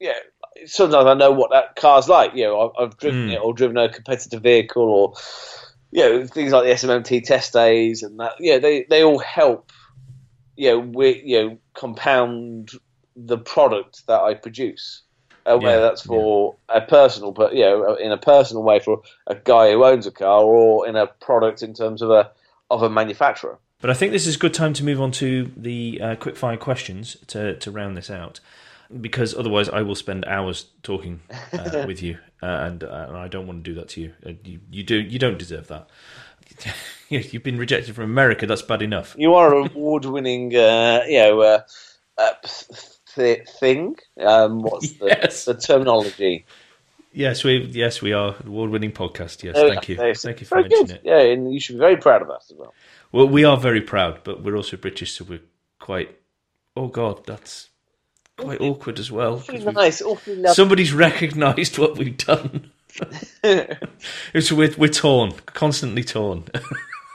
[0.01, 0.15] yeah.
[0.67, 2.35] Sometimes I know what that car's like.
[2.35, 3.33] You know, I've, I've driven mm.
[3.33, 5.15] it or driven a competitive vehicle or
[5.91, 8.33] you know things like the SMMT test days and that.
[8.39, 9.73] Yeah, they they all help.
[10.57, 12.71] You know, we you know compound
[13.17, 15.03] the product that I produce.
[15.47, 16.79] Uh, yeah, whether that's for yeah.
[16.79, 20.11] a personal, but you know, in a personal way for a guy who owns a
[20.11, 22.31] car, or in a product in terms of a
[22.71, 23.59] of a manufacturer.
[23.85, 26.59] But I think this is a good time to move on to the uh, quickfire
[26.59, 28.41] questions to to round this out,
[28.99, 31.21] because otherwise I will spend hours talking
[31.53, 34.15] uh, with you, uh, and, uh, and, I don't want to do that to you.
[34.25, 34.61] Uh, you.
[34.71, 35.91] You do you don't deserve that.
[37.11, 38.47] You've been rejected from America.
[38.47, 39.15] That's bad enough.
[39.19, 41.61] You are an award-winning, you know
[43.15, 43.97] th- thing.
[44.19, 45.45] Um, what's the, yes.
[45.45, 46.47] the terminology?
[47.13, 49.43] Yes, we yes we are award-winning podcast.
[49.43, 50.97] Yes, oh, thank you, thank you for mentioning good.
[50.97, 51.03] it.
[51.05, 52.73] Yeah, and you should be very proud of us as well.
[53.15, 55.43] Well, we are very proud, but we're also British, so we're
[55.79, 56.19] quite.
[56.77, 57.71] Oh God, that's
[58.37, 59.41] quite awkward as well.
[59.49, 60.03] Nice,
[60.53, 62.73] Somebody's recognised what we've done.
[63.45, 66.47] it's we're, we're torn, constantly torn.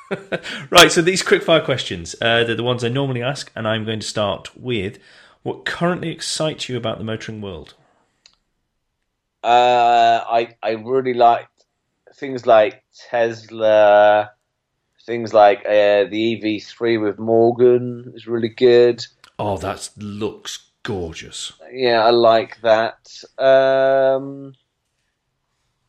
[0.69, 3.99] right, so these quickfire questions, uh, they're the ones I normally ask, and I'm going
[3.99, 4.99] to start with
[5.43, 7.73] what currently excites you about the motoring world?
[9.43, 11.49] Uh, I I really like
[12.15, 14.31] things like Tesla,
[15.09, 19.03] things like uh, the EV3 with Morgan is really good.
[19.39, 21.51] Oh, that looks gorgeous.
[21.73, 23.11] Yeah, I like that.
[23.39, 24.53] Um,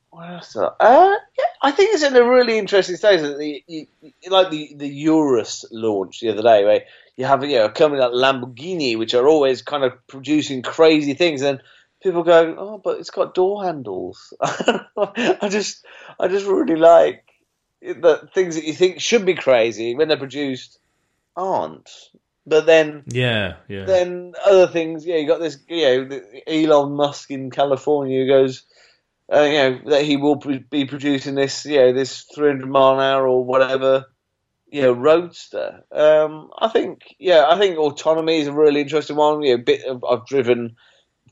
[0.08, 0.56] what else?
[0.56, 3.20] Uh, yeah, I think it's in a really interesting stage.
[3.20, 3.86] The, you,
[4.30, 6.84] like the the Urus launch the other day, where
[7.16, 11.12] you have you know, a company like Lamborghini, which are always kind of producing crazy
[11.12, 11.60] things, and
[12.02, 15.84] people go, "Oh, but it's got door handles." I just,
[16.18, 17.29] I just really like
[17.80, 20.78] the things that you think should be crazy when they're produced
[21.36, 21.90] aren't.
[22.46, 23.84] But then, yeah, yeah.
[23.84, 25.16] Then other things, yeah.
[25.16, 28.64] You got this, you know, Elon Musk in California who goes,
[29.32, 33.00] uh, you know, that he will be producing this, you know, this 300 mile an
[33.00, 34.06] hour or whatever
[34.70, 35.84] you know, roadster.
[35.90, 39.42] Um, I think, yeah, I think autonomy is a really interesting one.
[39.42, 40.76] You know, bit of, I've driven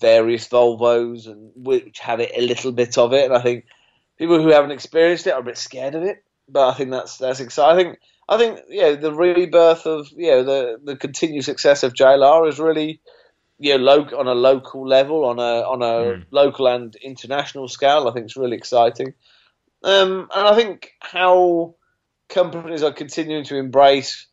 [0.00, 3.66] various Volvos and which have it a little bit of it, and I think
[4.16, 6.24] people who haven't experienced it are a bit scared of it.
[6.48, 7.78] But I think that's that's exciting.
[7.78, 11.94] I think I think yeah, the rebirth of you know the the continued success of
[11.94, 13.00] JLR is really
[13.58, 16.26] you know lo- on a local level, on a on a Mm.
[16.30, 18.08] local and international scale.
[18.08, 19.14] I think it's really exciting,
[19.84, 21.74] um, and I think how
[22.28, 24.26] companies are continuing to embrace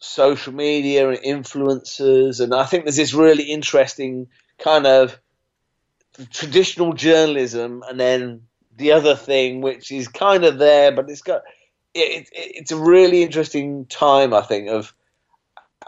[0.00, 5.18] social media and influencers, and I think there's this really interesting kind of
[6.30, 8.45] traditional journalism, and then
[8.76, 11.42] the other thing, which is kind of there, but it's got
[11.94, 14.94] it, it, it's a really interesting time, I think, of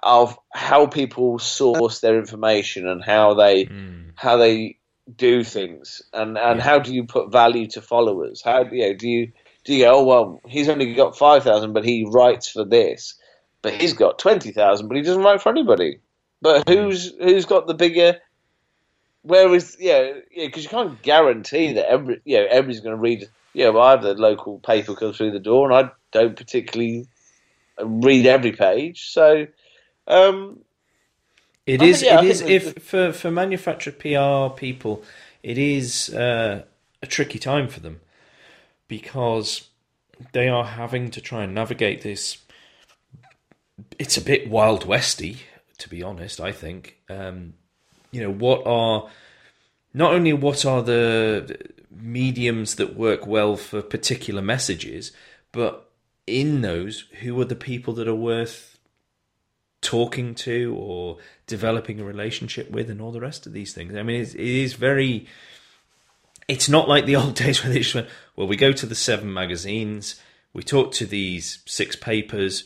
[0.03, 4.12] of how people source their information and how they Mm.
[4.14, 4.79] how they
[5.16, 6.64] do things, and and Yeah.
[6.64, 8.42] how do you put value to followers?
[8.42, 9.33] How you know, do you
[9.64, 13.14] do you go, oh well, he's only got five thousand, but he writes for this,
[13.62, 16.01] but he's got twenty thousand, but he doesn't write for anybody.
[16.40, 18.18] But who's who's got the bigger?
[19.22, 23.00] Where is yeah yeah because you can't guarantee that every you know everybody's going to
[23.00, 23.28] read.
[23.54, 27.09] Yeah, well, I have the local paper comes through the door, and I don't particularly
[27.81, 29.11] read every page.
[29.11, 29.46] So,
[30.07, 30.61] um,
[31.66, 32.00] it I is.
[32.00, 32.40] Think, yeah, it is.
[32.42, 35.02] If for for manufactured PR people,
[35.42, 36.62] it is uh,
[37.02, 38.00] a tricky time for them
[38.87, 39.68] because
[40.33, 42.38] they are having to try and navigate this.
[43.98, 45.38] It's a bit wild westy,
[45.78, 46.40] to be honest.
[46.40, 46.98] I think.
[47.09, 47.54] Um,
[48.11, 49.09] you know what are
[49.94, 51.59] not only what are the
[51.90, 55.12] mediums that work well for particular messages,
[55.53, 55.90] but
[56.27, 58.79] in those, who are the people that are worth
[59.81, 63.94] talking to or developing a relationship with and all the rest of these things.
[63.94, 65.27] I mean, it is very.
[66.47, 68.94] It's not like the old days where they just went, well, we go to the
[68.94, 70.21] seven magazines,
[70.53, 72.64] we talk to these six papers,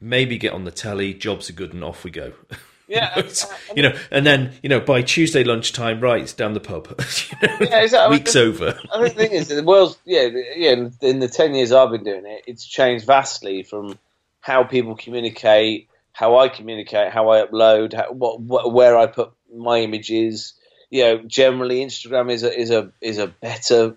[0.00, 2.32] maybe get on the telly, jobs are good, and off we go.
[2.88, 3.22] yeah,
[3.76, 6.88] you know, and then you know by Tuesday lunchtime, right, it's down the pub.
[7.30, 7.98] you know, Yeah, exactly.
[7.98, 8.78] I mean, week's over.
[8.92, 10.70] I think the thing is, the world's yeah, yeah.
[10.72, 13.98] in- In the ten years I've been doing it, it's changed vastly from
[14.40, 19.30] how people communicate, how I communicate, how I upload, how, what, what where I put
[19.54, 20.54] my images.
[20.90, 23.96] You know, generally Instagram is a is a is a better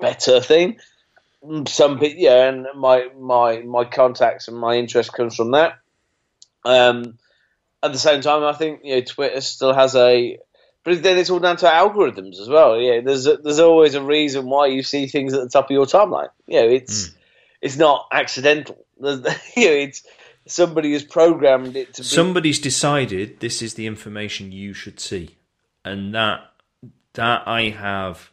[0.00, 0.78] better thing.
[1.68, 5.78] Some people, yeah, and my my my contacts and my interest comes from that.
[6.64, 7.18] Um,
[7.82, 10.38] at the same time, I think you know Twitter still has a
[10.86, 12.78] but then it's all down to algorithms as well.
[12.78, 15.72] Yeah, there's a, there's always a reason why you see things at the top of
[15.72, 16.28] your timeline.
[16.46, 17.16] You know, it's hmm.
[17.60, 18.86] it's not accidental.
[19.00, 19.18] There's,
[19.56, 20.04] you know, it's
[20.46, 22.06] somebody has programmed it to be.
[22.06, 25.36] Somebody's decided this is the information you should see,
[25.84, 26.52] and that
[27.14, 28.30] that I have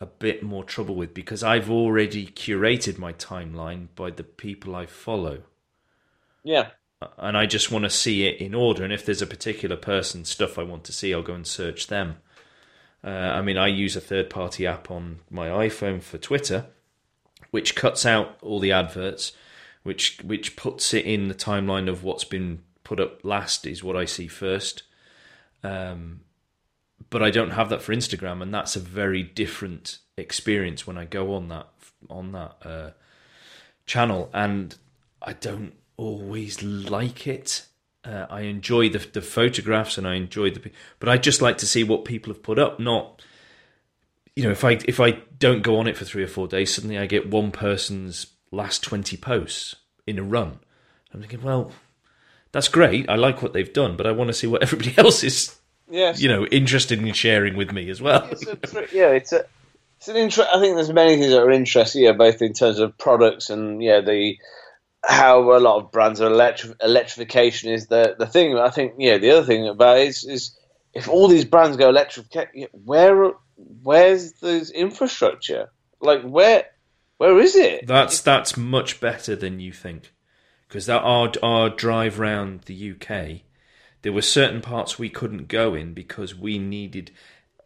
[0.00, 4.86] a bit more trouble with because I've already curated my timeline by the people I
[4.86, 5.44] follow.
[6.42, 6.70] yeah,
[7.18, 8.84] and I just want to see it in order.
[8.84, 11.88] And if there's a particular person stuff I want to see, I'll go and search
[11.88, 12.16] them.
[13.04, 16.66] Uh, I mean, I use a third party app on my iPhone for Twitter,
[17.50, 19.32] which cuts out all the adverts,
[19.82, 23.96] which which puts it in the timeline of what's been put up last is what
[23.96, 24.82] I see first.
[25.62, 26.20] Um,
[27.10, 31.04] but I don't have that for Instagram, and that's a very different experience when I
[31.04, 31.68] go on that
[32.08, 32.90] on that uh,
[33.84, 34.76] channel, and
[35.22, 37.66] I don't always like it.
[38.04, 41.66] Uh, I enjoy the the photographs and I enjoy the, but I just like to
[41.66, 42.78] see what people have put up.
[42.78, 43.22] Not,
[44.36, 46.74] you know, if I if I don't go on it for three or four days,
[46.74, 49.74] suddenly I get one person's last twenty posts
[50.06, 50.60] in a run.
[51.12, 51.72] I'm thinking, well,
[52.52, 53.08] that's great.
[53.08, 55.56] I like what they've done, but I want to see what everybody else is,
[55.90, 58.28] yes, you know, interested in sharing with me as well.
[58.30, 58.44] It's
[58.92, 59.46] yeah, it's a
[59.98, 60.48] it's an interest.
[60.54, 62.04] I think there's many things that are interesting.
[62.04, 64.38] Yeah, both in terms of products and yeah, the
[65.06, 68.58] how a lot of brands are electri- electrification is the the thing.
[68.58, 70.58] I think yeah, the other thing about it is is
[70.92, 72.26] if all these brands go electric,
[72.72, 75.70] where where's the infrastructure?
[76.00, 76.64] Like where
[77.18, 77.86] where is it?
[77.86, 80.12] That's that's much better than you think,
[80.68, 83.42] because that our our drive round the UK,
[84.02, 87.12] there were certain parts we couldn't go in because we needed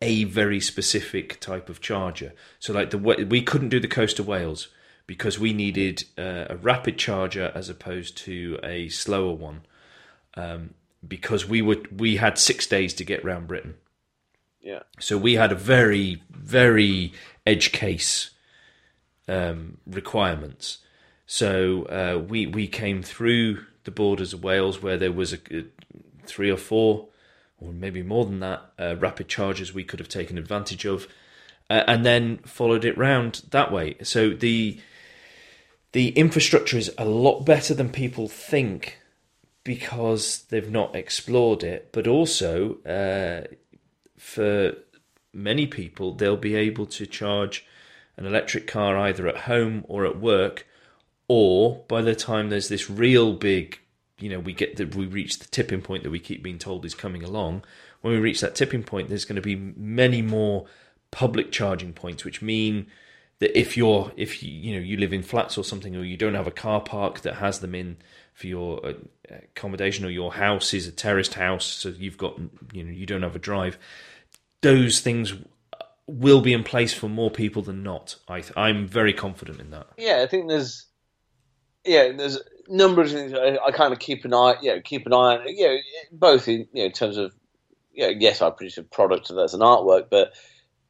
[0.03, 2.33] a very specific type of charger.
[2.59, 4.69] So like the we couldn't do the coast of Wales
[5.11, 9.63] because we needed uh, a rapid charger as opposed to a slower one,
[10.35, 10.71] um,
[11.09, 13.75] because we would we had six days to get round Britain.
[14.63, 14.83] Yeah.
[15.01, 17.13] So we had a very, very
[17.45, 18.31] edge case
[19.27, 20.79] um, requirements.
[21.27, 25.65] So uh, we we came through the borders of Wales where there was a, a
[26.25, 27.09] three or four,
[27.59, 31.09] or maybe more than that, uh, rapid charges we could have taken advantage of,
[31.69, 33.97] uh, and then followed it round that way.
[34.05, 34.79] So the
[35.93, 38.99] the infrastructure is a lot better than people think
[39.65, 43.47] because they've not explored it, but also uh,
[44.17, 44.73] for
[45.33, 47.65] many people they'll be able to charge
[48.17, 50.67] an electric car either at home or at work,
[51.29, 53.79] or by the time there's this real big,
[54.19, 56.85] you know, we get that we reach the tipping point that we keep being told
[56.85, 57.65] is coming along.
[58.01, 60.67] When we reach that tipping point, there's going to be many more
[61.11, 62.87] public charging points, which mean
[63.41, 66.17] that if you're if you you know you live in flats or something, or you
[66.17, 67.97] don't have a car park that has them in
[68.33, 68.93] for your uh,
[69.31, 72.39] accommodation, or your house is a terraced house, so you've got
[72.73, 73.79] you know you don't have a drive.
[74.61, 75.35] Those things
[76.07, 78.17] will be in place for more people than not.
[78.29, 79.87] I I'm very confident in that.
[79.97, 80.87] Yeah, I think there's
[81.85, 84.83] yeah there's a number of things I, I kind of keep an eye you know
[84.83, 85.77] keep an eye on you know
[86.13, 87.33] both in you know in terms of
[87.93, 90.35] you know, yes I produce a product that's an artwork, but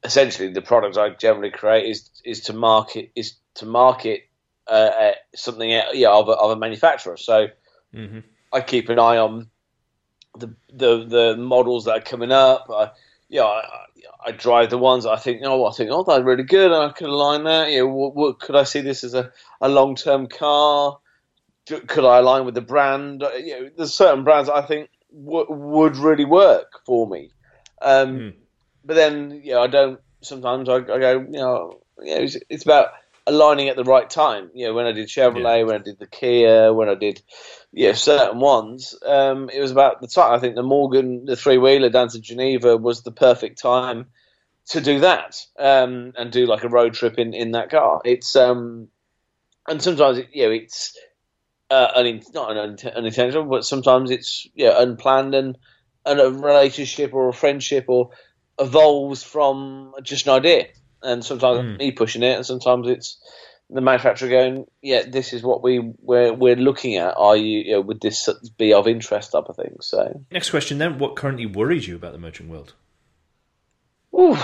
[0.02, 4.22] essentially the product I generally create is is to market is to market
[4.66, 7.16] uh, something uh, yeah of a, of a manufacturer.
[7.16, 7.48] So
[7.94, 8.20] mm-hmm.
[8.52, 9.50] I keep an eye on
[10.38, 12.66] the the the models that are coming up.
[12.72, 12.90] I,
[13.28, 13.62] yeah, I,
[14.26, 16.92] I drive the ones I think oh I think oh that's really good and I
[16.92, 17.70] could align that.
[17.70, 20.98] You know, what, what, could I see this as a, a long term car?
[21.66, 23.22] Could I align with the brand?
[23.22, 27.30] Uh, you know, there's certain brands I think w- would really work for me.
[27.82, 28.34] Um, mm
[28.84, 30.00] but then you know I don't.
[30.22, 32.88] Sometimes I, I go, you know, you know it's, it's, about
[33.26, 34.50] aligning at the right time.
[34.54, 35.62] You know, when I did Chevrolet, yeah.
[35.64, 37.22] when I did the Kia, when I did
[37.72, 40.32] yeah you know, certain ones, um, it was about the time.
[40.32, 44.06] I think the Morgan, the three wheeler down to Geneva was the perfect time
[44.70, 48.00] to do that um, and do like a road trip in, in that car.
[48.04, 48.88] It's um,
[49.68, 50.96] and sometimes it, you know it's
[51.70, 55.58] uh, un- not an unintentional, but sometimes it's yeah unplanned and
[56.06, 58.10] and a relationship or a friendship or
[58.60, 60.66] evolves from just an idea,
[61.02, 61.78] and sometimes mm.
[61.78, 63.18] me pushing it, and sometimes it's
[63.70, 67.14] the manufacturer going, "Yeah, this is what we we're we're looking at.
[67.16, 69.76] Are you, you know, would this be of interest?" type of thing.
[69.80, 72.74] So, next question then: What currently worries you about the motoring world?
[74.14, 74.36] Ooh.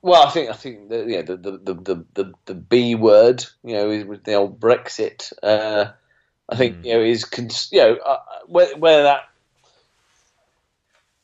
[0.00, 3.74] Well, I think I think the, yeah, the, the, the, the, the B word, you
[3.74, 5.32] know, is with the old Brexit.
[5.42, 5.90] Uh,
[6.48, 6.84] I think mm.
[6.84, 7.24] you know is
[7.72, 9.22] you know uh, whether that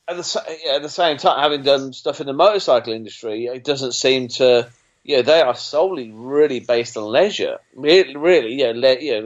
[0.09, 3.65] at the, yeah, at the same time, having done stuff in the motorcycle industry, it
[3.65, 4.71] doesn't seem to.
[5.03, 7.59] Yeah, they are solely really based on leisure.
[7.75, 9.21] Really, yeah, le, yeah.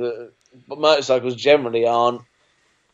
[0.66, 2.22] But motorcycles generally aren't.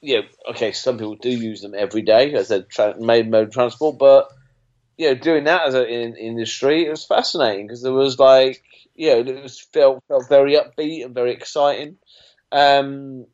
[0.02, 0.20] Yeah,
[0.50, 0.72] okay.
[0.72, 4.28] Some people do use them every day as a tra- main mode of transport, but
[4.98, 8.62] you know, doing that as an in, industry, it was fascinating because there was like,
[8.94, 11.96] you know, it was felt felt very upbeat and very exciting.
[12.52, 13.26] Um,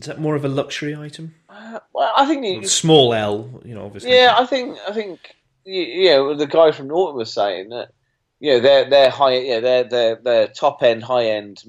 [0.00, 1.34] is that more of a luxury item?
[1.48, 4.12] Uh, well, I think small L, you know, obviously.
[4.12, 7.90] Yeah, I think I think you know the guy from Norton was saying that
[8.38, 11.62] you know their their high yeah their their their top end high end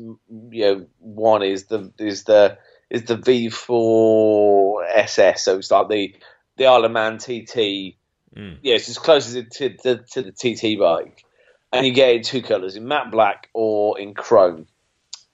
[0.50, 2.58] you know one is the is the
[2.90, 6.16] is the V4 SS so it's like the
[6.56, 7.98] the Isle of Man TT
[8.34, 8.58] mm.
[8.62, 11.26] yeah it's as close as it to, to, to the TT bike
[11.74, 14.68] and you get it in two colours in matte black or in chrome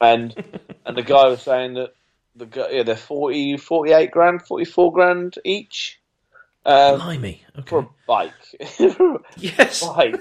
[0.01, 0.33] and
[0.83, 1.91] and the guy was saying that
[2.37, 5.99] the yeah, they're 40, 48 grand, forty four grand each.
[6.65, 7.69] Um, Blimey, okay.
[7.69, 8.33] For a bike.
[9.37, 9.85] yes.
[9.85, 10.15] bike.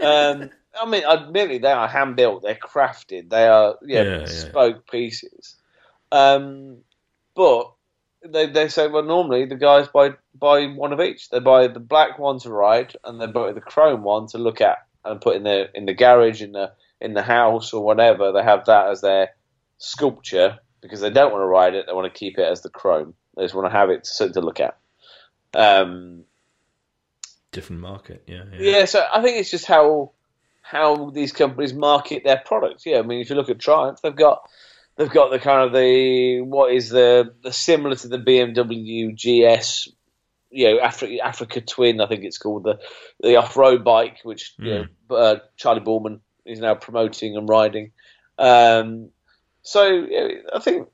[0.00, 2.42] Um, I mean, admittedly, they are hand built.
[2.42, 3.30] They're crafted.
[3.30, 4.90] They are yeah, yeah bespoke yeah.
[4.90, 5.56] pieces.
[6.10, 6.78] Um,
[7.34, 7.72] but
[8.24, 11.30] they they say well, normally the guys buy buy one of each.
[11.30, 14.60] They buy the black one to ride, and they buy the chrome one to look
[14.60, 18.32] at and put in the in the garage in the in the house or whatever.
[18.32, 19.30] They have that as their
[19.78, 21.86] sculpture because they don't want to ride it.
[21.86, 23.14] They want to keep it as the Chrome.
[23.36, 24.76] They just want to have it something to look at.
[25.54, 26.24] Um,
[27.52, 28.78] Different market, yeah, yeah.
[28.78, 30.12] Yeah, so I think it's just how
[30.62, 32.86] how these companies market their products.
[32.86, 34.48] Yeah, I mean, if you look at Triumph, they've got
[34.96, 39.88] they've got the kind of the what is the the similar to the BMW GS,
[40.50, 42.78] you know, Africa, Africa Twin, I think it's called the
[43.20, 44.64] the off road bike, which mm.
[44.64, 45.14] you know, hmm.
[45.14, 47.92] uh, Charley Boorman is now promoting and riding.
[48.38, 49.10] Um,
[49.62, 50.06] so
[50.54, 50.88] I think,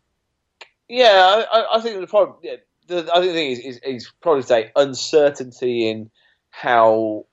[0.89, 2.57] yeah, I, I think the problem, yeah,
[2.87, 6.11] the, I think the thing is, is, is probably say uncertainty in
[6.51, 7.27] how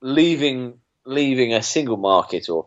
[0.00, 2.66] leaving leaving a single market or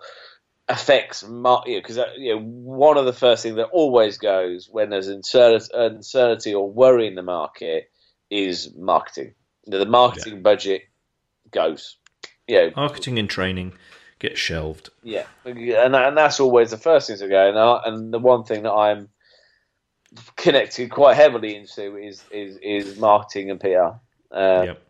[0.68, 4.68] affects market because you, know, you know, one of the first things that always goes
[4.72, 7.90] when there's uncertainty or worry in the market
[8.30, 9.34] is marketing.
[9.66, 10.40] You know, the marketing yeah.
[10.40, 10.82] budget
[11.52, 11.98] goes.
[12.48, 13.74] Yeah, marketing and training
[14.24, 14.90] get shelved.
[15.04, 17.50] Yeah, and and that's always the first thing to go.
[17.86, 19.10] And, and the one thing that I'm
[20.36, 24.00] connected quite heavily into is is, is marketing and PR.
[24.32, 24.82] Um, yep.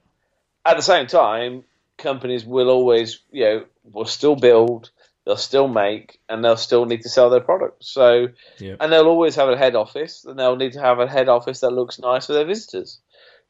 [0.66, 1.64] At the same time,
[1.98, 4.92] companies will always, you know, will still build,
[5.26, 7.88] they'll still make, and they'll still need to sell their products.
[7.90, 8.28] So,
[8.60, 8.78] yep.
[8.80, 11.60] and they'll always have a head office, and they'll need to have a head office
[11.62, 13.00] that looks nice for their visitors.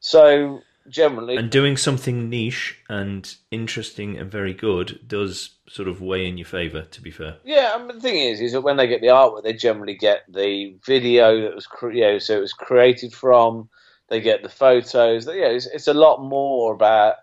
[0.00, 6.26] So, generally, And doing something niche and interesting and very good does sort of weigh
[6.26, 6.82] in your favour.
[6.82, 9.08] To be fair, Yeah, I mean, the thing is, is that when they get the
[9.08, 13.12] artwork, they generally get the video that was, cre- you know, so it was created
[13.12, 13.68] from.
[14.08, 15.26] They get the photos.
[15.26, 17.14] Yeah, it's, it's a lot more about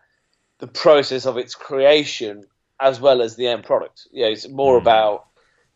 [0.58, 2.44] the process of its creation
[2.80, 4.08] as well as the end product.
[4.12, 4.82] Yeah, it's more Mm.
[4.82, 5.28] about,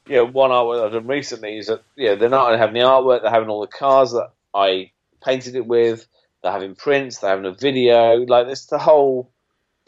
[0.08, 2.74] you know, one artwork I've done recently is that, you know, they're not only having
[2.74, 4.92] the artwork, they're having all the cars that I
[5.24, 6.08] painted it with.
[6.46, 7.18] They're having prints.
[7.18, 8.18] They're having a video.
[8.18, 9.32] Like it's the whole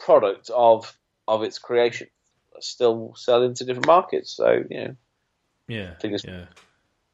[0.00, 0.92] product of
[1.28, 2.08] of its creation.
[2.58, 4.32] Still selling to different markets.
[4.32, 4.96] So you know.
[5.68, 6.46] yeah, Fingers- yeah,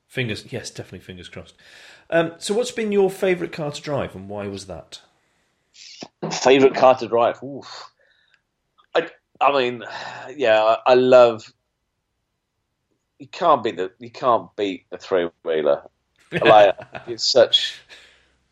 [0.09, 0.51] fingers.
[0.51, 1.57] Yes, definitely fingers crossed.
[2.09, 5.03] Um, so, what's been your favourite car to drive, and why was that?
[6.33, 7.43] Favorite car to drive?
[7.43, 7.91] Oof.
[8.95, 9.11] I,
[9.43, 9.85] I mean,
[10.35, 11.53] yeah, I, I love.
[13.19, 15.83] You can't beat the you can't beat the three wheeler.
[16.33, 16.77] Like
[17.07, 17.79] it's such.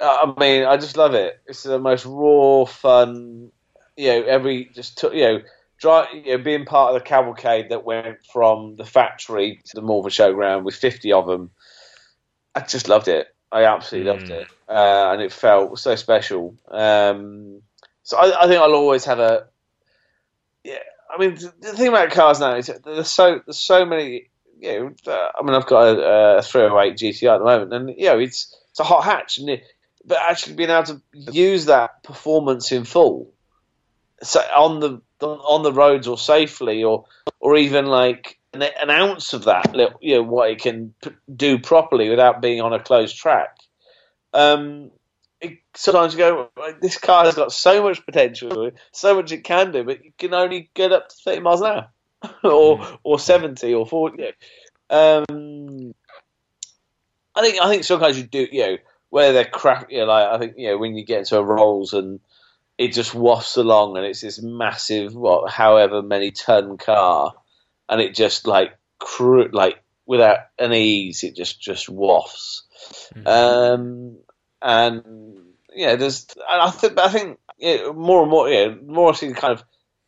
[0.03, 1.40] I mean, I just love it.
[1.46, 3.50] It's the most raw, fun.
[3.96, 5.42] You know, every just took you know.
[5.78, 9.82] Dry, you know, being part of the cavalcade that went from the factory to the
[9.82, 11.50] Malvern Showground with 50 of them,
[12.55, 13.26] I just loved it.
[13.50, 14.42] I absolutely loved Mm.
[14.42, 14.48] it.
[14.68, 16.55] Uh, and it felt so special.
[16.70, 17.62] Um,
[18.05, 19.48] so I, I think I'll always have a.
[20.62, 20.78] Yeah,
[21.12, 24.30] I mean, the, thing about cars now is there's so there's so many.
[24.61, 27.88] You know, uh, I mean, I've got a, a 308 GTI at the moment, and
[27.98, 29.64] you know, it's it's a hot hatch, and it,
[30.05, 33.32] but actually being able to use that performance in full,
[34.22, 37.05] so on the on the roads or safely, or
[37.40, 41.59] or even like an, an ounce of that, you know, what it can p- do
[41.59, 43.57] properly without being on a closed track.
[44.32, 44.90] Um,
[45.40, 49.44] it, sometimes you go, "Right, this car has got so much potential, so much it
[49.44, 51.88] can do, but you can only get up to 30 miles an hour,
[52.44, 54.32] or or 70 or 40.
[54.90, 55.94] Um,
[57.34, 58.76] I think I think sometimes you do, you know,
[59.12, 61.44] where they're crap, you know, like I think you know when you get into a
[61.44, 62.18] rolls and
[62.78, 67.34] it just wafts along and it's this massive, what, however many ton car,
[67.90, 72.62] and it just like cru- like without an ease, it just just wafts.
[73.26, 74.16] Um,
[74.62, 75.02] and
[75.74, 79.30] yeah, there's and I think I think yeah, more and more yeah, more I see
[79.34, 79.62] kind of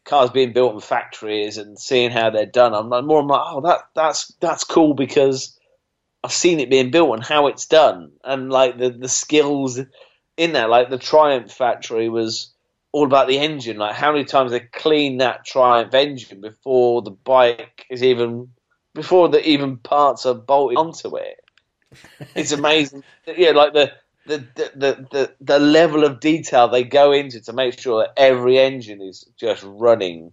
[0.06, 2.72] cars being built in factories and seeing how they're done.
[2.72, 5.58] I'm like more and more oh that that's that's cool because
[6.24, 9.78] I've seen it being built and how it's done and like the the skills
[10.38, 10.68] in there.
[10.68, 12.54] Like the Triumph factory was
[12.92, 13.76] all about the engine.
[13.76, 18.48] Like how many times they clean that Triumph engine before the bike is even
[18.94, 21.44] before the even parts are bolted onto it.
[22.34, 23.04] It's amazing.
[23.26, 23.92] yeah, like the
[24.26, 28.58] the, the, the, the, level of detail they go into to make sure that every
[28.58, 30.32] engine is just running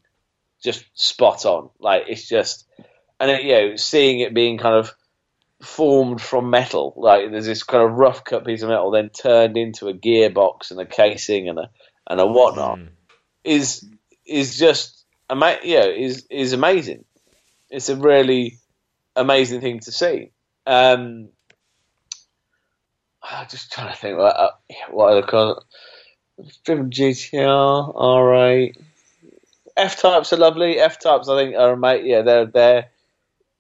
[0.64, 1.70] just spot on.
[1.80, 2.66] Like it's just
[3.20, 4.96] and it, you know, seeing it being kind of
[5.62, 9.58] formed from metal, like there's this kind of rough cut piece of metal then turned
[9.58, 11.70] into a gearbox and a casing and a
[12.08, 12.90] and a whatnot Mm.
[13.44, 13.86] is
[14.26, 17.06] is just ama- yeah is is amazing.
[17.70, 18.58] It's a really
[19.16, 20.32] amazing thing to see.
[20.66, 21.30] Um,
[23.24, 24.52] I'm just trying to think what uh,
[24.90, 25.62] what other car.
[26.66, 28.76] Driven GTR, R8,
[29.78, 30.80] F types are lovely.
[30.80, 32.04] F types, I think, are mate.
[32.04, 32.91] Yeah, they're they're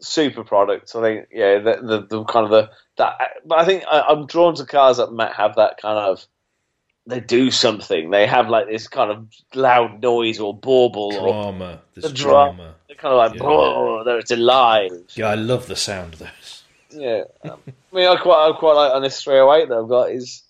[0.01, 0.95] super products.
[0.95, 3.17] I think, yeah, the the, the kind of the that.
[3.45, 6.25] But I think I, I'm drawn to cars that might have that kind of.
[7.07, 8.11] They do something.
[8.11, 11.81] They have like this kind of loud noise or bauble or Drama.
[11.95, 12.75] There's The dra- drama.
[12.87, 13.47] they're kind of like, Yeah.
[13.47, 14.91] oh, there it's alive.
[15.15, 16.63] Yeah, I love the sound of those.
[16.91, 20.11] Yeah, um, I mean, I quite, I quite like on this 308 that I've got
[20.11, 20.43] is,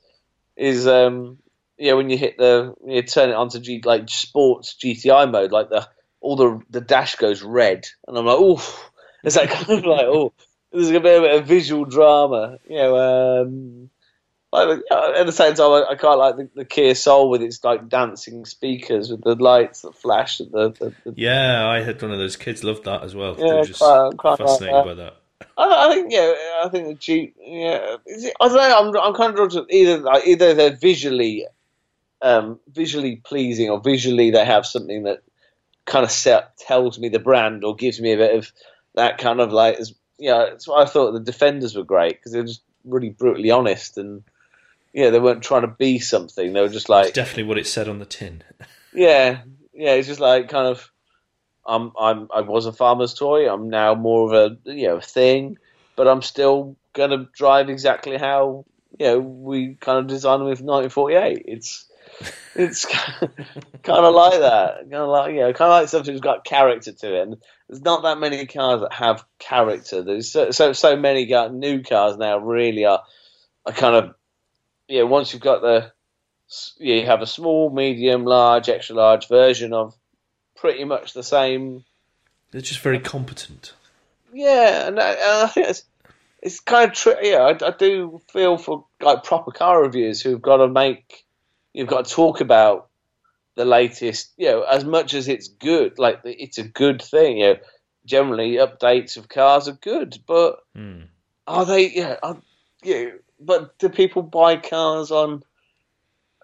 [0.57, 1.37] is um,
[1.77, 5.69] yeah, when you hit the, you turn it onto G, like sports GTI mode, like
[5.69, 5.87] the
[6.19, 8.90] all the the dash goes red, and I'm like, oof,
[9.23, 10.33] it's like kind of like, oh,
[10.71, 13.41] there's gonna be a bit of visual drama, you know.
[13.43, 13.89] Um,
[14.53, 17.63] like, at the same time, I, I quite like the, the Kia Soul with its
[17.63, 22.01] like dancing speakers with the lights that flash at the, the, the Yeah, I had
[22.01, 23.35] one of those kids loved that as well.
[23.39, 24.85] Yeah, quite- quite like fascinated that.
[24.85, 25.15] by that.
[25.57, 27.35] I, I think yeah, I think the Jeep.
[27.39, 29.01] Yeah, is it, I don't know.
[29.01, 31.45] I'm I'm kind of drawn to either like, either they're visually,
[32.21, 35.23] um, visually pleasing, or visually they have something that
[35.85, 38.51] kind of set, tells me the brand or gives me a bit of
[38.95, 39.75] that kind of like.
[39.77, 43.51] As, yeah, that's why I thought the Defenders were great because they're just really brutally
[43.51, 44.23] honest and
[44.93, 46.53] yeah, they weren't trying to be something.
[46.53, 48.43] They were just like It's definitely what it said on the tin.
[48.93, 49.41] yeah,
[49.73, 49.93] yeah.
[49.93, 50.91] It's just like kind of,
[51.65, 53.51] I'm, I'm, I was a farmer's toy.
[53.51, 55.57] I'm now more of a, you know, thing,
[55.95, 58.65] but I'm still gonna drive exactly how,
[58.99, 61.45] you know, we kind of designed them with 1948.
[61.47, 61.85] It's,
[62.55, 63.29] it's kind
[63.87, 64.79] of like that.
[64.81, 67.21] Kind of like, you know, kind of like something that's got character to it.
[67.23, 67.37] And
[67.67, 70.03] there's not that many cars that have character.
[70.03, 73.03] There's so, so, so many got new cars now really are,
[73.65, 74.15] are kind of,
[74.87, 75.03] yeah.
[75.03, 75.91] Once you've got the
[76.77, 79.95] you have a small, medium, large, extra large version of
[80.55, 81.83] pretty much the same.
[82.51, 83.73] They're just very competent.
[84.33, 85.83] Yeah, and I, and I think it's
[86.41, 87.37] it's kind of tri- yeah.
[87.37, 91.23] I, I do feel for like proper car reviewers who've got to make
[91.73, 92.89] you've got to talk about
[93.55, 94.33] the latest.
[94.37, 97.39] You know, as much as it's good, like it's a good thing.
[97.39, 97.55] You know,
[98.05, 101.03] generally updates of cars are good, but Hmm.
[101.47, 101.89] are they?
[101.91, 102.37] Yeah, are,
[102.83, 103.09] yeah.
[103.39, 105.43] But do people buy cars on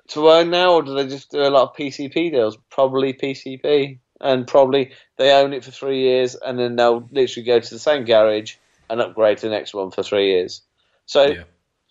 [0.09, 2.57] to own now, or do they just do a lot of PCP deals?
[2.69, 7.59] Probably PCP, and probably they own it for three years, and then they'll literally go
[7.59, 8.55] to the same garage
[8.89, 10.61] and upgrade to the next one for three years.
[11.05, 11.43] So, Yeah.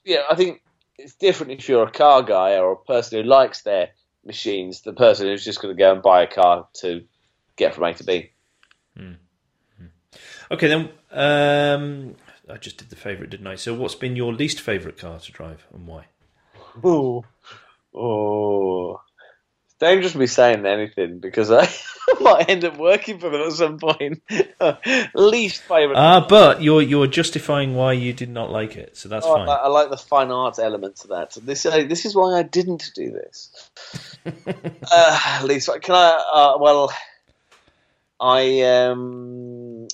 [0.04, 0.62] yeah, I think
[0.98, 3.90] it's different if you're a car guy or a person who likes their
[4.24, 7.04] machines, the person who's just going to go and buy a car to
[7.56, 8.30] get from A to B.
[10.50, 10.90] Okay, then.
[11.10, 12.14] Um,
[12.48, 13.56] I just did the favourite, didn't I?
[13.56, 16.06] So, what's been your least favourite car to drive and why?
[16.84, 17.24] Oh,
[17.94, 19.00] oh.
[19.78, 21.68] It's dangerous be saying anything because I
[22.20, 24.22] might end up working for them at some point.
[25.14, 25.98] Least favourite.
[25.98, 29.46] Ah, but you're you're justifying why you did not like it, so that's Oh, fine.
[29.46, 31.36] like, I like the fine art element to that.
[31.42, 33.70] This uh, this is why I didn't do this.
[34.90, 36.24] uh, least can I?
[36.34, 36.90] Uh, well,
[38.18, 39.88] I um.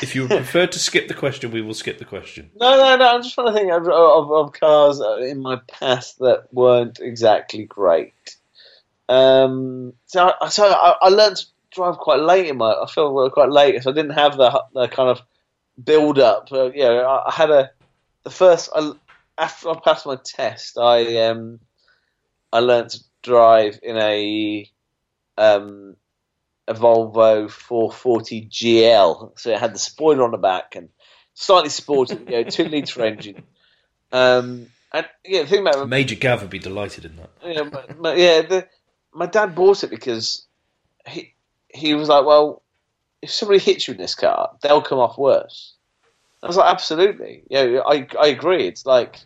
[0.00, 2.50] if you prefer to skip the question, we will skip the question.
[2.54, 3.16] No, no, no.
[3.16, 7.64] I'm just trying to think of, of, of cars in my past that weren't exactly
[7.64, 8.12] great.
[9.08, 12.72] Um, so, I, so I, I learned to drive quite late in my.
[12.72, 15.22] I feel quite late, so I didn't have the the kind of
[15.82, 16.48] build up.
[16.52, 17.70] Uh, know, I, I had a
[18.24, 18.92] the first I,
[19.38, 20.78] after I passed my test.
[20.78, 21.60] I um,
[22.52, 24.70] I learned to drive in a
[25.38, 25.96] um,
[26.68, 29.38] a Volvo 440 GL.
[29.38, 30.88] So it had the spoiler on the back and
[31.34, 33.42] slightly sporty, you know, two litre engine.
[34.10, 37.30] Um, and yeah, the thing about Major Gav would be delighted in that.
[37.44, 38.68] you know, my, my, yeah, the,
[39.14, 40.46] my dad bought it because
[41.06, 41.34] he
[41.68, 42.62] he was like, well,
[43.20, 45.74] if somebody hits you in this car, they'll come off worse.
[46.42, 48.66] I was like, absolutely, yeah, I I agree.
[48.66, 49.20] It's like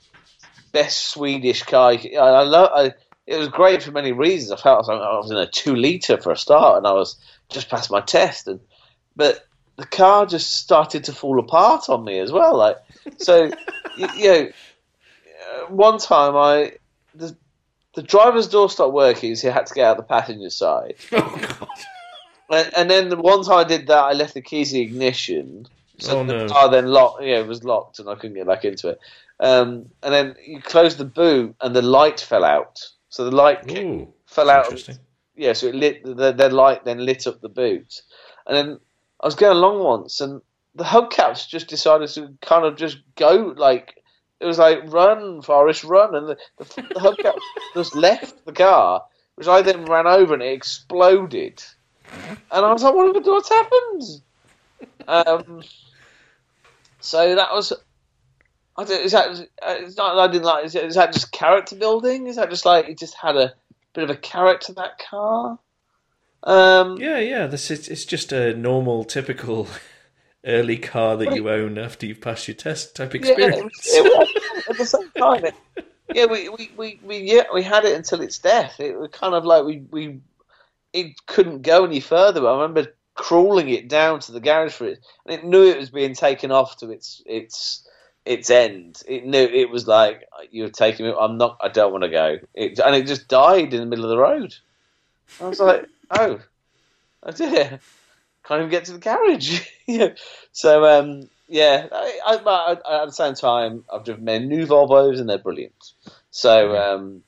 [0.73, 1.93] best Swedish car.
[1.93, 2.71] I, I love.
[2.75, 2.95] I,
[3.27, 4.53] it was great for many reasons.
[4.53, 7.17] I felt like I was in a two liter for a start, and I was
[7.49, 8.61] just past my test, and
[9.17, 12.57] but the car just started to fall apart on me as well.
[12.57, 12.77] Like
[13.19, 13.51] so,
[13.97, 14.49] you, you know,
[15.69, 16.75] one time I
[17.15, 17.37] the
[17.97, 20.95] the driver's door stopped working, so he had to get out the passenger side.
[21.13, 21.69] Oh God!
[22.49, 24.85] And, and then the one time I did that, I left the keys in the
[24.85, 25.67] ignition.
[25.99, 26.47] So Oh, the no.
[26.47, 27.25] car then locked.
[27.25, 29.01] Yeah, it was locked, and I couldn't get back into it.
[29.41, 32.89] Um, and then you closed the boot, and the light fell out.
[33.09, 34.67] So the light Ooh, fell out.
[34.67, 34.99] interesting.
[35.35, 36.05] Yeah, so it lit.
[36.05, 38.03] The, the light then lit up the boot,
[38.47, 38.79] and then
[39.21, 40.41] I was going along once, and
[40.77, 43.95] the hubcaps just decided to kind of just go like
[44.41, 47.39] it was like run, Forrest, run, and the, the, the hubcap
[47.75, 49.05] just left the car,
[49.37, 51.63] which I then ran over and it exploded,
[52.13, 54.03] and I was like, "What what's happened?"
[55.09, 55.63] Um,
[57.01, 57.73] so that was.
[58.79, 59.49] I don't, is that?
[59.63, 60.19] It's not.
[60.19, 60.67] I didn't like.
[60.67, 62.27] Is, it, is that just character building?
[62.27, 63.55] Is that just like it just had a
[63.95, 65.59] bit of a character that car?
[66.43, 67.47] Um, Yeah, yeah.
[67.47, 69.67] This is it's just a normal, typical
[70.47, 73.87] early car that you own after you've passed your test type Yeah, it experience.
[73.89, 75.55] it at the same time, it,
[76.15, 78.81] yeah, we, we, we, we yeah we had it until its death.
[78.81, 80.21] It was kind of like we we
[80.93, 82.47] it couldn't go any further.
[82.47, 85.91] I remember crawling it down to the garage for it, and it knew it was
[85.91, 87.87] being taken off to its its
[88.25, 89.03] its end.
[89.07, 91.15] It knew it was like you're taking me.
[91.19, 91.59] I'm not.
[91.63, 92.39] I don't want to go.
[92.55, 94.55] It, and it just died in the middle of the road.
[95.41, 96.41] I was like, oh,
[97.23, 97.81] oh dear,
[98.47, 99.67] can't even get to the garage.
[99.87, 100.11] yeah.
[100.53, 105.21] So um, yeah, I, I, I, at the same time, I've driven many new Volvos
[105.21, 105.93] and they're brilliant.
[106.31, 107.23] So, um,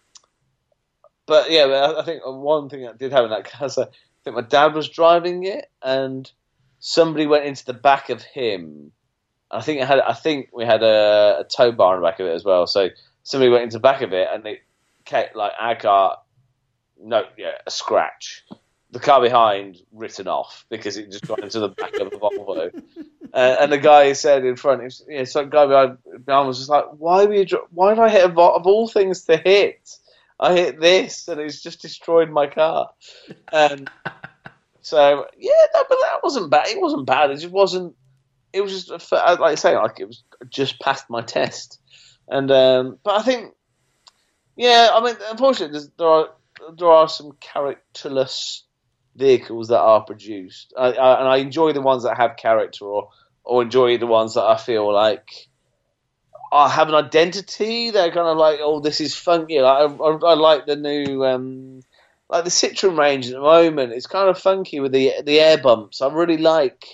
[1.27, 3.87] but yeah, I, think one thing that did happen in that car, I
[4.25, 6.31] think my dad was driving it and
[6.81, 8.93] somebody went into the back of him.
[9.51, 12.21] I think it had, I think we had a, a tow bar in the back
[12.21, 12.67] of it as well.
[12.67, 12.89] So
[13.23, 14.61] somebody went into the back of it and it
[15.35, 16.19] like our car,
[17.01, 18.45] no, yeah, a scratch.
[18.91, 22.83] The car behind written off because it just got into the back of a Volvo.
[23.35, 26.57] Uh, and the guy said in front, it's, you know, some guy behind, behind was
[26.57, 27.47] just like, "Why were you?
[27.71, 29.91] Why did I hit a Vol- of all things to hit?
[30.41, 32.89] I hit this, and it's just destroyed my car."
[33.53, 33.87] Um,
[34.81, 36.69] so yeah, but that wasn't bad.
[36.69, 37.31] It wasn't bad.
[37.31, 37.95] It just wasn't.
[38.55, 41.79] It was just like I say, like it was just past my test.
[42.27, 43.55] And um, but I think,
[44.57, 46.29] yeah, I mean, unfortunately, there are
[46.77, 48.65] there are some characterless
[49.19, 53.11] vehicles that are produced, I, I, and I enjoy the ones that have character, or
[53.45, 55.49] or enjoy the ones that I feel like
[56.53, 57.91] I have an identity.
[57.91, 59.61] They're kind of like, oh, this is funky.
[59.61, 61.83] Like, I, I, I like the new, um,
[62.29, 63.93] like the Citroen range at the moment.
[63.93, 66.01] It's kind of funky with the the air bumps.
[66.01, 66.85] I really like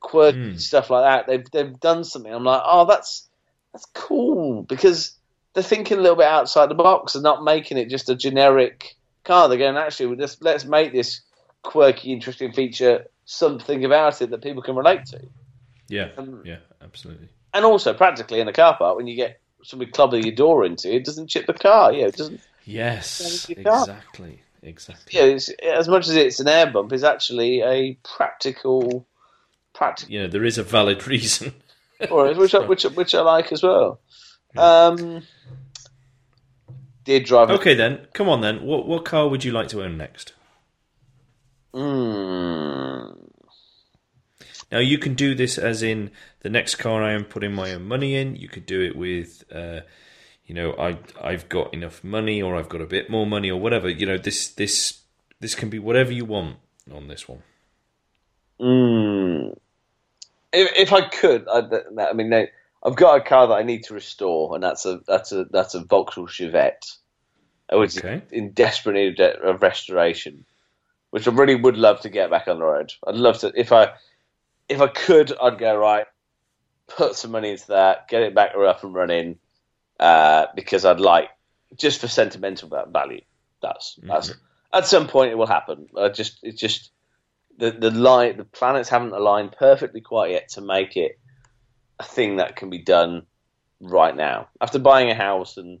[0.00, 0.60] quirky Mm.
[0.60, 1.26] stuff like that.
[1.26, 2.32] They've they've done something.
[2.32, 3.28] I'm like, oh, that's
[3.72, 5.12] that's cool because
[5.52, 8.96] they're thinking a little bit outside the box and not making it just a generic
[9.24, 9.48] car.
[9.48, 11.22] They're going, actually, just let's make this
[11.68, 15.20] quirky, interesting feature something about it that people can relate to.
[15.88, 17.28] Yeah, Um, yeah, absolutely.
[17.52, 20.94] and also practically in a car park when you get somebody clubbing your door into
[20.94, 25.18] it doesn't chip the car yeah it doesn't Yes, exactly, exactly.
[25.18, 29.06] yeah it's, as much as it's an air bump it's actually a practical
[29.74, 31.54] practical You know, there is a valid reason.
[32.00, 34.00] it, which I, which which I like as well
[34.56, 35.22] um
[37.04, 38.62] did drive Okay, then, come on, then.
[38.62, 40.34] What what car would you like to own next?
[41.74, 43.30] Mm.
[44.70, 46.10] Now you can do this as in
[46.40, 48.36] the next car I am putting my own money in.
[48.36, 49.80] You could do it with, uh,
[50.46, 53.60] you know, I I've got enough money or I've got a bit more money or
[53.60, 53.88] whatever.
[53.88, 55.02] You know, this this
[55.40, 56.58] this can be whatever you want
[56.92, 57.42] on this one.
[58.60, 59.56] Mm.
[60.52, 61.62] If, if I could, I,
[62.10, 62.46] I mean, no,
[62.84, 65.74] I've got a car that I need to restore, and that's a that's a that's
[65.74, 66.96] a Vauxhall Chevette,
[67.72, 68.22] which Okay.
[68.22, 70.44] is in desperate need of, of restoration,
[71.10, 72.92] which I really would love to get back on the road.
[73.06, 73.92] I'd love to if I
[74.68, 76.06] if I could, I'd go right,
[76.86, 79.38] put some money into that, get it back up and running,
[79.98, 81.30] uh, because I'd like
[81.76, 83.22] just for sentimental value.
[83.62, 84.34] That's that's
[84.72, 85.88] at some point it will happen.
[85.96, 86.90] I just it's just
[87.56, 91.18] the the line the planets haven't aligned perfectly quite yet to make it
[91.98, 93.26] a thing that can be done
[93.80, 94.48] right now.
[94.60, 95.80] After buying a house and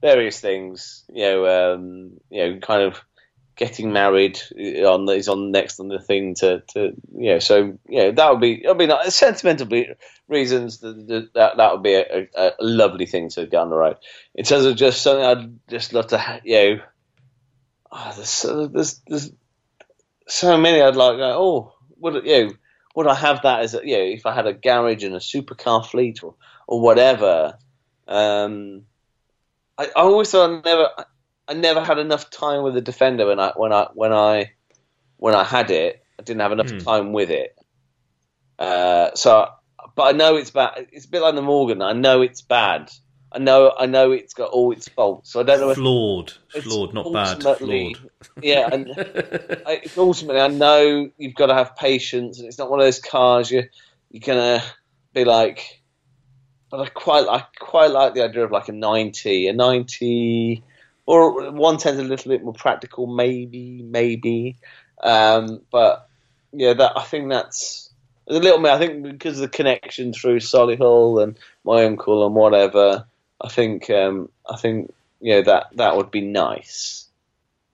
[0.00, 3.00] various things, you know, um, you know, kind of
[3.56, 8.30] getting married on is on next on the thing to, to know, so yeah, that
[8.30, 8.68] would be.
[8.68, 9.66] I mean, uh, sentimental
[10.28, 13.96] reasons that that that would be a, a, lovely thing to get on the road.
[14.34, 16.82] In terms of just something I'd just love to, you know,
[17.92, 19.32] oh, there's, so- there's there's
[20.28, 21.18] so many I'd like.
[21.18, 22.52] Oh, would you know,
[22.94, 25.18] would I have that as a, you know, if I had a garage and a
[25.18, 26.34] supercar fleet or
[26.66, 27.56] or whatever?
[28.06, 28.82] Um,
[29.78, 30.90] I, I always thought I never
[31.48, 34.52] I never had enough time with the Defender when I when I when I
[35.16, 36.02] when I had it.
[36.18, 36.78] I didn't have enough Hmm.
[36.78, 37.54] time with it.
[38.58, 39.48] Uh, so,
[39.94, 40.88] but I know it's bad.
[40.92, 41.82] It's a bit like the Morgan.
[41.82, 42.90] I know it's bad.
[43.32, 45.32] I know I know it's got all its faults.
[45.32, 47.42] So I don't know if Flawed, it's flawed, not bad.
[47.42, 48.10] Flawed.
[48.42, 48.90] yeah, and
[49.66, 52.86] I, it's ultimately, I know you've got to have patience, and it's not one of
[52.86, 53.64] those cars you
[54.10, 54.62] you're gonna
[55.12, 55.82] be like.
[56.70, 60.64] But I quite, I quite like the idea of like a ninety, a ninety,
[61.06, 64.56] or one ten's a little bit more practical, maybe, maybe.
[65.02, 66.08] Um, but
[66.52, 67.90] yeah, that I think that's
[68.28, 68.70] a little bit.
[68.70, 73.06] I think because of the connection through Solihull and my uncle and whatever,
[73.40, 77.06] I think, um, I think, yeah, that that would be nice.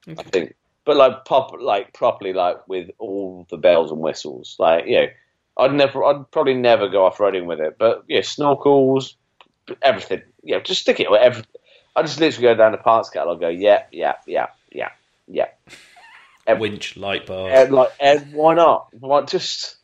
[0.06, 0.54] I think,
[0.84, 4.56] but like pop, like properly, like with all the bells and whistles.
[4.58, 5.06] Like, you know,
[5.56, 7.76] I'd never, I'd probably never go off roading with it.
[7.78, 9.14] But yeah, snorkels,
[9.80, 10.22] everything.
[10.42, 11.61] Yeah, just stick it with everything.
[11.94, 13.40] I just literally go down the parts catalog.
[13.40, 14.90] Go, yeah, yeah, yeah, yeah,
[15.28, 15.48] yeah.
[16.58, 17.50] Winch, light bar.
[17.50, 18.88] And like, and why not?
[18.98, 19.76] Why just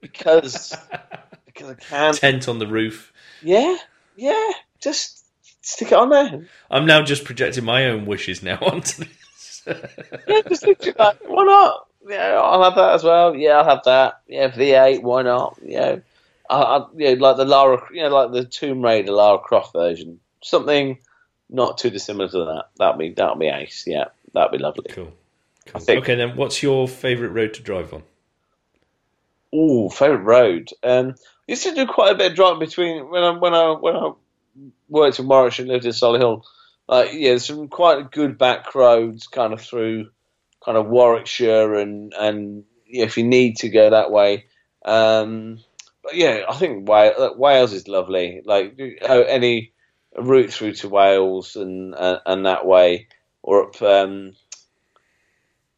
[0.00, 0.76] because
[1.46, 2.14] because I can.
[2.14, 3.12] tent on the roof.
[3.42, 3.76] Yeah,
[4.16, 4.52] yeah.
[4.80, 5.24] Just
[5.62, 6.46] stick it on there.
[6.70, 9.62] I'm now just projecting my own wishes now onto this.
[9.66, 11.86] Yeah, just literally like, why not?
[12.08, 13.34] Yeah, I'll have that as well.
[13.34, 14.20] Yeah, I'll have that.
[14.26, 15.58] Yeah, V8, why not?
[15.62, 15.96] Yeah,
[16.48, 20.20] I, I, yeah, like the Lara, you know, like the Tomb Raider Lara Croft version,
[20.42, 20.98] something
[21.50, 22.64] not too dissimilar to that.
[22.78, 23.84] That'd be that'd be ace.
[23.86, 24.86] Yeah, that'd be lovely.
[24.90, 25.12] cool.
[25.66, 25.80] Cool.
[25.80, 28.02] think- Okay, then what's your favourite road to drive on?
[29.52, 30.70] Oh, favorite road.
[30.82, 33.70] Um, I used to do quite a bit of driving between when I when I
[33.72, 34.10] when I
[34.88, 36.42] worked in Warwickshire and lived in Solihull.
[36.86, 40.10] Like, yeah, there's some quite good back roads kind of through
[40.64, 44.44] kind of Warwickshire and and yeah, if you need to go that way.
[44.84, 45.60] Um,
[46.02, 48.42] but yeah, I think Wales, Wales is lovely.
[48.44, 48.78] Like
[49.08, 49.24] uh,
[50.16, 53.08] any route through to Wales and uh, and that way,
[53.42, 53.82] or up.
[53.82, 54.34] Um,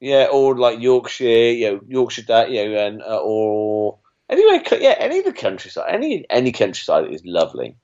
[0.01, 3.99] yeah, or like Yorkshire, you know, Yorkshire, that you know, and uh, or
[4.31, 7.77] anyway, yeah, any of the countryside, any any countryside is lovely.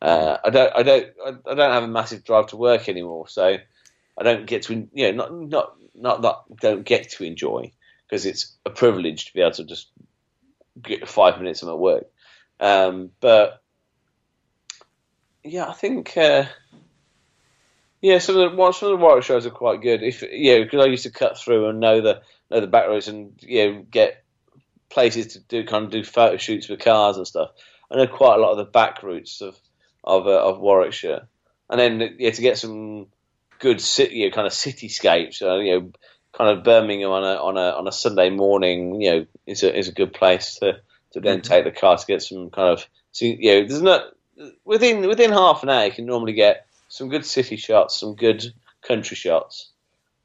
[0.00, 1.06] Uh, I don't, I don't,
[1.46, 3.58] I don't have a massive drive to work anymore, so
[4.18, 7.72] I don't get to, you know, not not not that don't get to enjoy
[8.08, 9.88] because it's a privilege to be able to just
[10.80, 12.06] get five minutes of at work.
[12.58, 13.62] Um, but
[15.44, 16.16] yeah, I think.
[16.16, 16.44] Uh,
[18.00, 20.02] yeah, some of the some of the Warwick shows are quite good.
[20.02, 23.08] If yeah, because I used to cut through and know the know the back roads
[23.08, 24.24] and you know get
[24.88, 27.50] places to do kind of do photo shoots with cars and stuff.
[27.90, 29.58] I know quite a lot of the back routes of
[30.02, 31.26] of uh, of Warwickshire,
[31.68, 33.08] and then yeah, to get some
[33.58, 35.42] good city, you know, kind of cityscapes.
[35.42, 35.92] Uh, you know,
[36.32, 39.00] kind of Birmingham on a on a on a Sunday morning.
[39.00, 40.80] You know, is a is a good place to
[41.12, 42.86] to then take the car to get some kind of.
[43.12, 44.04] So, you know, there's not
[44.64, 48.44] within within half an hour you can normally get some good city shots, some good
[48.82, 49.70] country shots.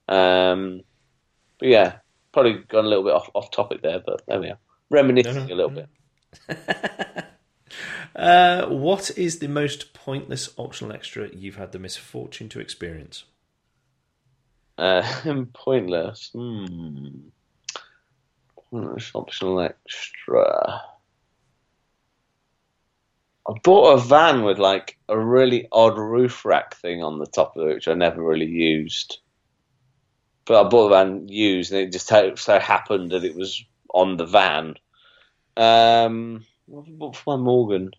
[0.08, 0.82] Um,
[1.60, 1.96] but yeah,
[2.32, 4.60] probably gone a little bit off, off topic there, but there we are.
[4.90, 5.86] Reminiscing No, no, a little no.
[6.48, 7.26] bit.
[8.16, 13.26] Uh, what is the most pointless optional extra you've had the misfortune to experience?
[14.78, 15.04] Uh,
[15.54, 16.30] pointless.
[16.34, 17.28] Hmm.
[18.72, 20.82] Pointless optional extra.
[23.48, 27.56] I bought a van with like a really odd roof rack thing on the top
[27.56, 29.20] of it, which I never really used.
[30.46, 34.18] But I bought the van used, and it just so happened that it was on
[34.18, 34.76] the van.
[35.58, 37.92] Um, what have bought for my Morgan?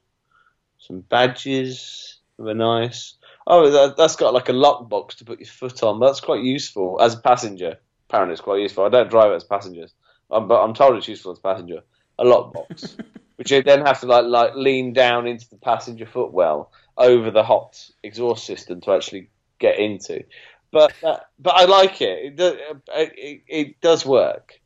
[0.78, 2.18] Some badges.
[2.38, 3.14] They were nice.
[3.46, 6.00] Oh, that, that's got like a lockbox to put your foot on.
[6.00, 7.78] That's quite useful as a passenger.
[8.08, 8.84] Apparently, it's quite useful.
[8.84, 9.94] I don't drive it as passengers,
[10.30, 11.82] um, but I'm told it's useful as a passenger.
[12.18, 12.98] A lockbox,
[13.46, 17.44] which you then have to like like lean down into the passenger footwell over the
[17.44, 19.30] hot exhaust system to actually
[19.60, 20.24] get into.
[20.72, 22.24] But uh, but I like it.
[22.24, 24.60] It, do, it, it, it does work.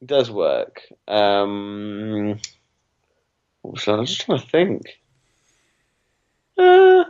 [0.00, 0.80] It does work.
[1.08, 2.38] Um,
[3.64, 3.68] I?
[3.68, 4.82] I'm just trying to think.
[6.56, 7.04] Uh,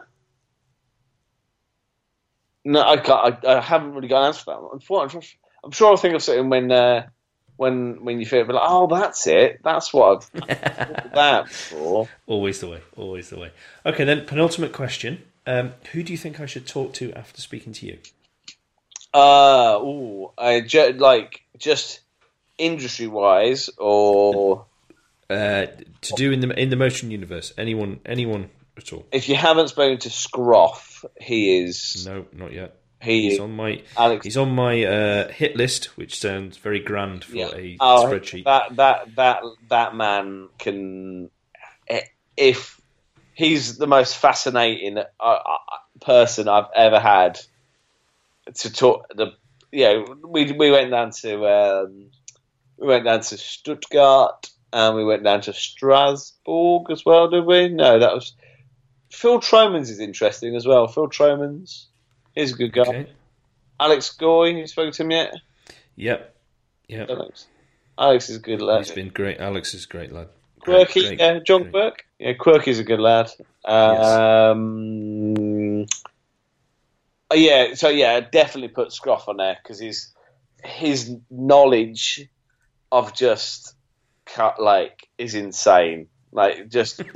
[2.65, 3.45] no, I can't.
[3.45, 4.69] I, I haven't really got an answer for that.
[4.73, 5.29] Unfortunately,
[5.63, 7.09] I'm sure I'll think of something when uh,
[7.61, 9.61] when when you feel like, oh, that's it.
[9.63, 10.49] That's what I've
[11.13, 12.09] that for.
[12.27, 12.81] Always the way.
[12.97, 13.53] Always the way.
[13.85, 15.23] Okay, then penultimate question.
[15.47, 17.99] Um, who do you think I should talk to after speaking to you?
[19.13, 22.01] Uh, ooh, I ju- like just
[22.57, 24.65] industry wise, or
[25.31, 25.67] Uh,
[26.01, 27.53] to do in the in the motion universe.
[27.57, 28.01] Anyone?
[28.05, 29.05] Anyone at all?
[29.13, 32.75] if you haven't spoken to Scroff, he is No, not yet.
[33.01, 34.25] He He's on my Alex.
[34.25, 37.51] he's on my uh, hit list, which sounds very grand for Yeah.
[37.55, 38.45] a Oh, spreadsheet.
[38.45, 41.31] That that that that man can,
[42.37, 42.81] if
[43.33, 45.37] he's the most fascinating uh, uh,
[46.01, 47.41] person I've ever had
[48.55, 49.07] to talk.
[49.15, 49.33] The
[49.73, 52.11] you know we we went down to um,
[52.79, 57.29] we went down to Stuttgart and we went down to Strasbourg as well.
[57.29, 57.69] Did we?
[57.69, 58.35] No, that was
[59.11, 60.87] Phil Tromans is interesting as well.
[60.87, 61.89] Phil Tromans,
[62.35, 62.83] he's a good guy.
[62.83, 63.07] Okay.
[63.79, 65.35] Alex Goy, you spoken to him yet?
[65.97, 66.35] Yep.
[66.89, 67.11] Yep.
[67.11, 67.47] Alex.
[67.99, 68.85] Alex is a good lad.
[68.85, 69.39] He's been great.
[69.41, 70.29] Alex is a great lad.
[70.61, 71.73] Great, Quirky, great, yeah, John great.
[71.73, 72.05] Quirk.
[72.19, 73.31] Yeah, Quirky's a good lad.
[73.65, 74.57] Um,
[77.31, 80.13] oh, yeah, so yeah, definitely put Scroff on there because his
[80.63, 82.29] his knowledge
[82.93, 83.75] of just
[84.27, 86.09] cut like is insane.
[86.33, 87.03] Like just.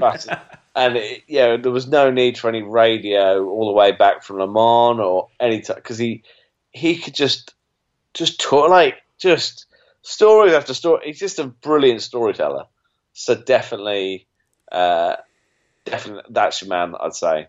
[0.76, 4.38] and it, yeah, there was no need for any radio all the way back from
[4.38, 6.22] Le Mans or any time because he
[6.70, 7.54] he could just
[8.12, 9.66] just talk like just
[10.02, 11.02] story after story.
[11.06, 12.64] He's just a brilliant storyteller.
[13.12, 14.26] So definitely,
[14.72, 15.16] uh,
[15.84, 16.94] definitely that's your man.
[17.00, 17.48] I'd say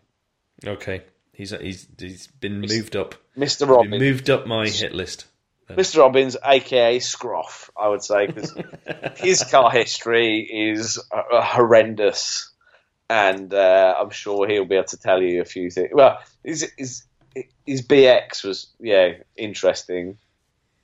[0.66, 1.02] Okay.
[1.34, 3.16] He's he's he's been moved up.
[3.38, 3.62] Mr.
[3.62, 5.26] Ben Robbins, moved up my hit list.
[5.70, 5.98] Mr.
[5.98, 7.70] Robbins, aka Scroff.
[7.76, 8.54] I would say 'cause
[9.18, 12.52] his car history is uh, horrendous,
[13.10, 15.90] and uh, I'm sure he'll be able to tell you a few things.
[15.94, 17.04] Well, his his,
[17.66, 20.18] his BX was yeah interesting,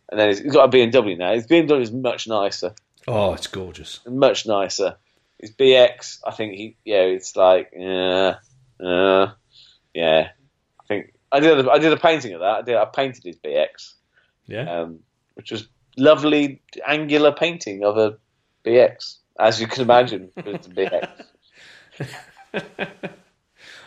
[0.10, 1.34] and then he's he's got a BMW now.
[1.34, 2.74] His BMW is much nicer.
[3.08, 4.00] Oh, it's gorgeous.
[4.06, 4.96] much nicer.
[5.40, 8.36] His BX, I think he, yeah, it's like, yeah,
[8.80, 9.32] uh,
[9.92, 10.28] yeah.
[10.80, 12.56] I think I did, a, I did a painting of that.
[12.58, 13.94] I did, I painted his BX,
[14.46, 14.82] Yeah.
[14.82, 15.00] um,
[15.34, 15.68] which was
[15.98, 18.18] lovely angular painting of a
[18.64, 20.30] BX, as you can imagine.
[20.38, 21.10] It's a BX.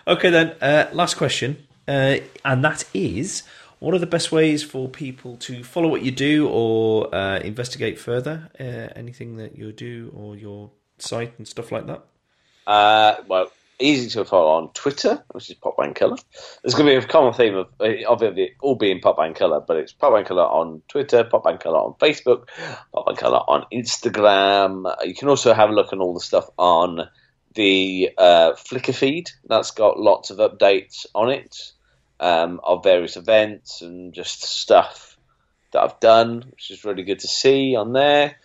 [0.06, 0.54] Okay, then.
[0.60, 3.42] Uh, last question, uh, and that is:
[3.78, 7.98] What are the best ways for people to follow what you do or uh, investigate
[7.98, 12.04] further uh, anything that you do or your site and stuff like that?
[12.66, 16.16] Uh, well, easy to follow on Twitter, which is Pop Bang Colour.
[16.62, 19.78] There's going to be a common theme of it all being Pop Bang Colour, but
[19.78, 22.48] it's Pop Bang Colour on Twitter, Pop Bang Colour on Facebook,
[22.92, 24.94] Pop Bang Colour on Instagram.
[25.06, 27.08] You can also have a look on all the stuff on
[27.54, 29.30] the uh, Flickr feed.
[29.46, 31.56] That's got lots of updates on it
[32.20, 35.16] um, of various events and just stuff
[35.72, 38.36] that I've done, which is really good to see on there.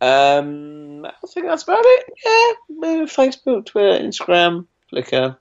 [0.00, 2.06] Um, I think that's about it.
[2.24, 5.36] Yeah, Facebook, Twitter, Instagram, Flickr.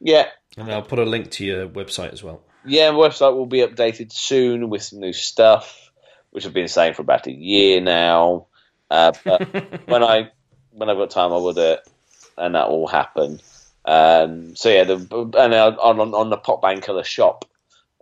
[0.00, 0.26] Yeah,
[0.56, 2.42] And I'll put a link to your website as well.
[2.64, 2.90] yeah.
[2.90, 5.90] My website will be updated soon with some new stuff,
[6.30, 8.46] which I've been saying for about a year now.
[8.90, 9.42] Uh, but
[9.88, 10.30] when I
[10.70, 11.88] when I've got time, I will do it,
[12.36, 13.40] and that will happen.
[13.84, 17.44] Um, so yeah, the, and on, on, on the Pop Bang Colour shop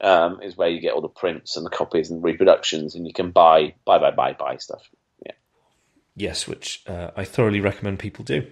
[0.01, 3.13] um, is where you get all the prints and the copies and reproductions, and you
[3.13, 4.89] can buy buy buy buy buy stuff.
[5.25, 5.33] Yeah.
[6.17, 8.47] Yes, which uh, I thoroughly recommend people do.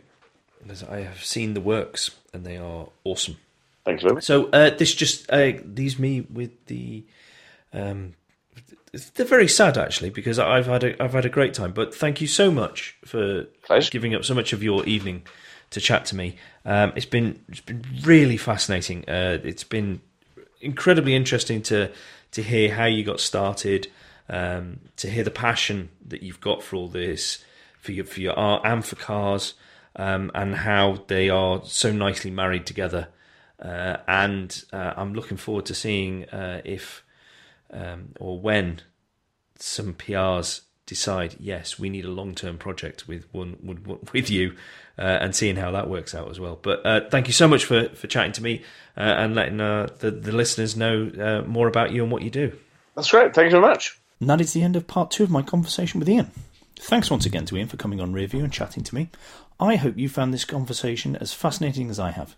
[0.62, 3.36] Because I have seen the works and they are awesome.
[3.84, 4.24] Thanks very much.
[4.24, 7.04] So uh, this just uh, leaves me with the.
[7.72, 8.14] Um,
[9.14, 11.72] they're very sad actually because I've had a I've had a great time.
[11.72, 13.90] But thank you so much for Pleasure.
[13.90, 15.22] giving up so much of your evening
[15.72, 16.36] to chat to me.
[16.64, 19.04] Um, it's been it's been really fascinating.
[19.08, 20.00] Uh, it's been
[20.60, 21.90] incredibly interesting to
[22.32, 23.88] to hear how you got started,
[24.28, 27.44] um, to hear the passion that you've got for all this,
[27.78, 29.54] for your for your art and for cars,
[29.96, 33.08] um, and how they are so nicely married together.
[33.60, 37.04] Uh, and uh, I'm looking forward to seeing uh, if
[37.70, 38.80] um, or when
[39.58, 44.56] some PRs decide, yes, we need a long term project with one with, with you,
[44.98, 46.58] uh, and seeing how that works out as well.
[46.60, 48.62] But uh, thank you so much for, for chatting to me
[48.96, 52.30] uh, and letting uh, the the listeners know uh, more about you and what you
[52.30, 52.56] do.
[52.94, 53.34] That's great.
[53.34, 53.98] Thank you very much.
[54.20, 56.30] And that is the end of part two of my conversation with Ian.
[56.76, 59.08] Thanks once again to Ian for coming on review and chatting to me.
[59.58, 62.36] I hope you found this conversation as fascinating as I have.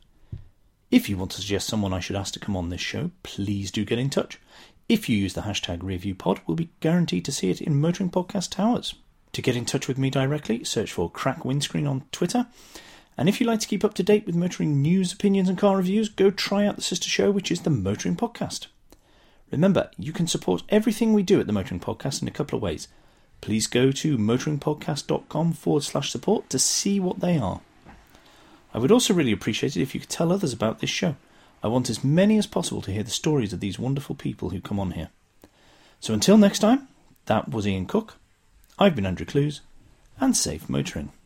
[0.91, 3.71] If you want to suggest someone I should ask to come on this show, please
[3.71, 4.39] do get in touch.
[4.87, 8.51] If you use the hashtag ReviewPod, we'll be guaranteed to see it in Motoring Podcast
[8.51, 8.95] Towers.
[9.33, 12.49] To get in touch with me directly, search for Crack Windscreen on Twitter.
[13.17, 15.79] And if you'd like to keep up to date with motoring news, opinions, and car
[15.79, 18.67] reviews, go try out the sister show, which is the Motoring Podcast.
[19.51, 22.63] Remember, you can support everything we do at the Motoring Podcast in a couple of
[22.63, 22.89] ways.
[23.41, 27.63] Please go to motoringpodcast.com forward slash support to see what they are.
[28.75, 31.17] I would also really appreciate it if you could tell others about this show.
[31.65, 34.61] I want as many as possible to hear the stories of these wonderful people who
[34.61, 35.09] come on here.
[35.99, 36.89] So until next time,
[37.25, 38.19] that was Ian Cook.
[38.79, 39.63] I've been Andrew Clewes,
[40.21, 41.11] and safe motoring.